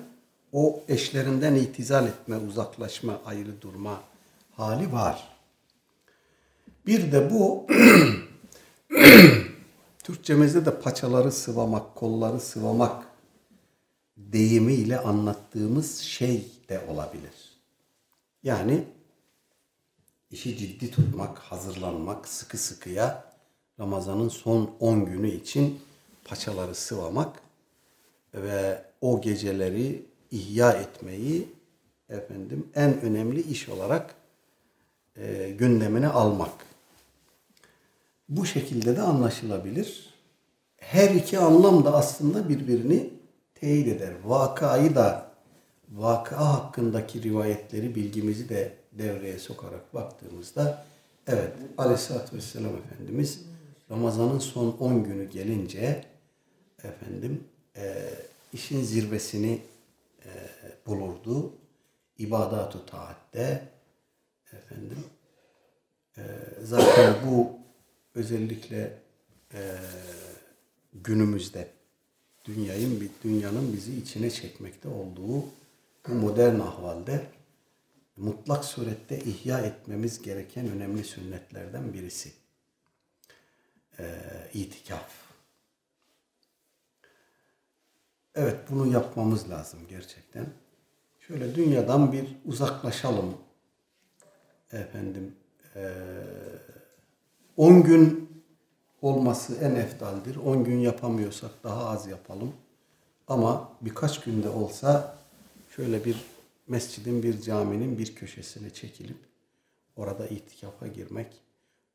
[0.52, 4.00] o eşlerinden itizal etme, uzaklaşma, ayrı durma
[4.52, 5.28] hali var.
[6.86, 7.66] Bir de bu
[10.04, 13.06] Türkçemizde de paçaları sıvamak, kolları sıvamak
[14.16, 17.60] deyimiyle anlattığımız şey de olabilir.
[18.42, 18.84] Yani
[20.36, 23.24] işi ciddi tutmak, hazırlanmak, sıkı sıkıya
[23.80, 25.80] Ramazan'ın son 10 günü için
[26.24, 27.40] paçaları sıvamak
[28.34, 31.48] ve o geceleri ihya etmeyi
[32.08, 34.14] efendim en önemli iş olarak
[35.16, 36.66] e, gündemine almak.
[38.28, 40.14] Bu şekilde de anlaşılabilir.
[40.76, 43.10] Her iki anlam da aslında birbirini
[43.54, 44.12] teyit eder.
[44.24, 45.30] Vakayı da
[45.92, 50.84] vakıa hakkındaki rivayetleri, bilgimizi de devreye sokarak baktığımızda
[51.26, 53.46] evet Aleyhisselatü Vesselam Efendimiz
[53.90, 56.04] Ramazan'ın son 10 günü gelince
[56.84, 57.44] efendim
[57.76, 58.08] e,
[58.52, 59.62] işin zirvesini
[60.24, 60.30] e,
[60.86, 61.52] bulurdu.
[62.18, 63.68] İbadat-ı taatte
[64.52, 65.04] efendim
[66.18, 66.22] e,
[66.62, 67.58] zaten bu
[68.14, 68.98] özellikle
[69.54, 69.60] e,
[70.92, 71.68] günümüzde
[72.44, 75.44] dünyayın bir dünyanın bizi içine çekmekte olduğu
[76.08, 77.26] bu modern ahvalde
[78.16, 82.32] mutlak surette ihya etmemiz gereken önemli sünnetlerden birisi.
[83.98, 84.04] Ee,
[84.54, 85.10] itikaf.
[88.34, 90.46] Evet bunu yapmamız lazım gerçekten.
[91.20, 93.34] Şöyle dünyadan bir uzaklaşalım.
[94.72, 95.34] Efendim
[97.56, 98.30] 10 gün
[99.02, 100.36] olması en eftaldir.
[100.36, 102.52] 10 gün yapamıyorsak daha az yapalım.
[103.28, 105.16] Ama birkaç günde olsa
[105.76, 106.24] şöyle bir
[106.66, 109.18] mescidin, bir caminin bir köşesine çekilip
[109.96, 111.42] orada itikafa girmek,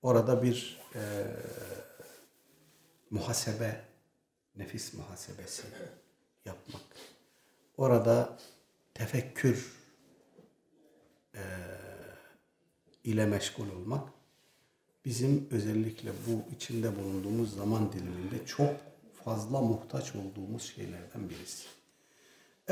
[0.01, 1.01] orada bir e,
[3.09, 3.82] muhasebe,
[4.55, 5.63] nefis muhasebesi
[6.45, 6.82] yapmak,
[7.78, 8.38] orada
[8.93, 9.76] tefekkür
[11.36, 11.41] e,
[13.03, 14.09] ile meşgul olmak
[15.05, 18.76] bizim özellikle bu içinde bulunduğumuz zaman diliminde çok
[19.24, 21.81] fazla muhtaç olduğumuz şeylerden birisi.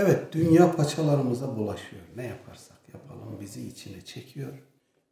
[0.02, 2.02] Evet dünya paçalarımıza bulaşıyor.
[2.16, 4.54] Ne yaparsak yapalım bizi içine çekiyor.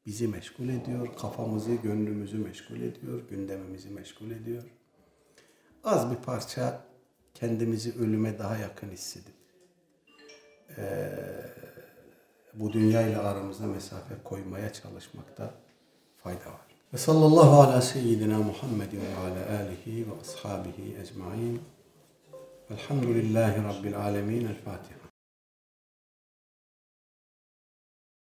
[0.05, 1.15] Bizi meşgul ediyor.
[1.15, 3.21] Kafamızı, gönlümüzü meşgul ediyor.
[3.29, 4.63] Gündemimizi meşgul ediyor.
[5.83, 6.81] Az bir parça
[7.33, 9.33] kendimizi ölüme daha yakın hissedip
[10.77, 11.09] ee,
[12.53, 15.53] bu dünya ile aramıza mesafe koymaya çalışmakta
[16.17, 16.67] fayda var.
[16.93, 21.61] Ve sallallahu ala seyyidina Muhammedin ve ala alihi ve ashabihi ecmain.
[22.71, 24.45] Velhamdülillahi Rabbil alemin.
[24.45, 24.96] El Fatiha.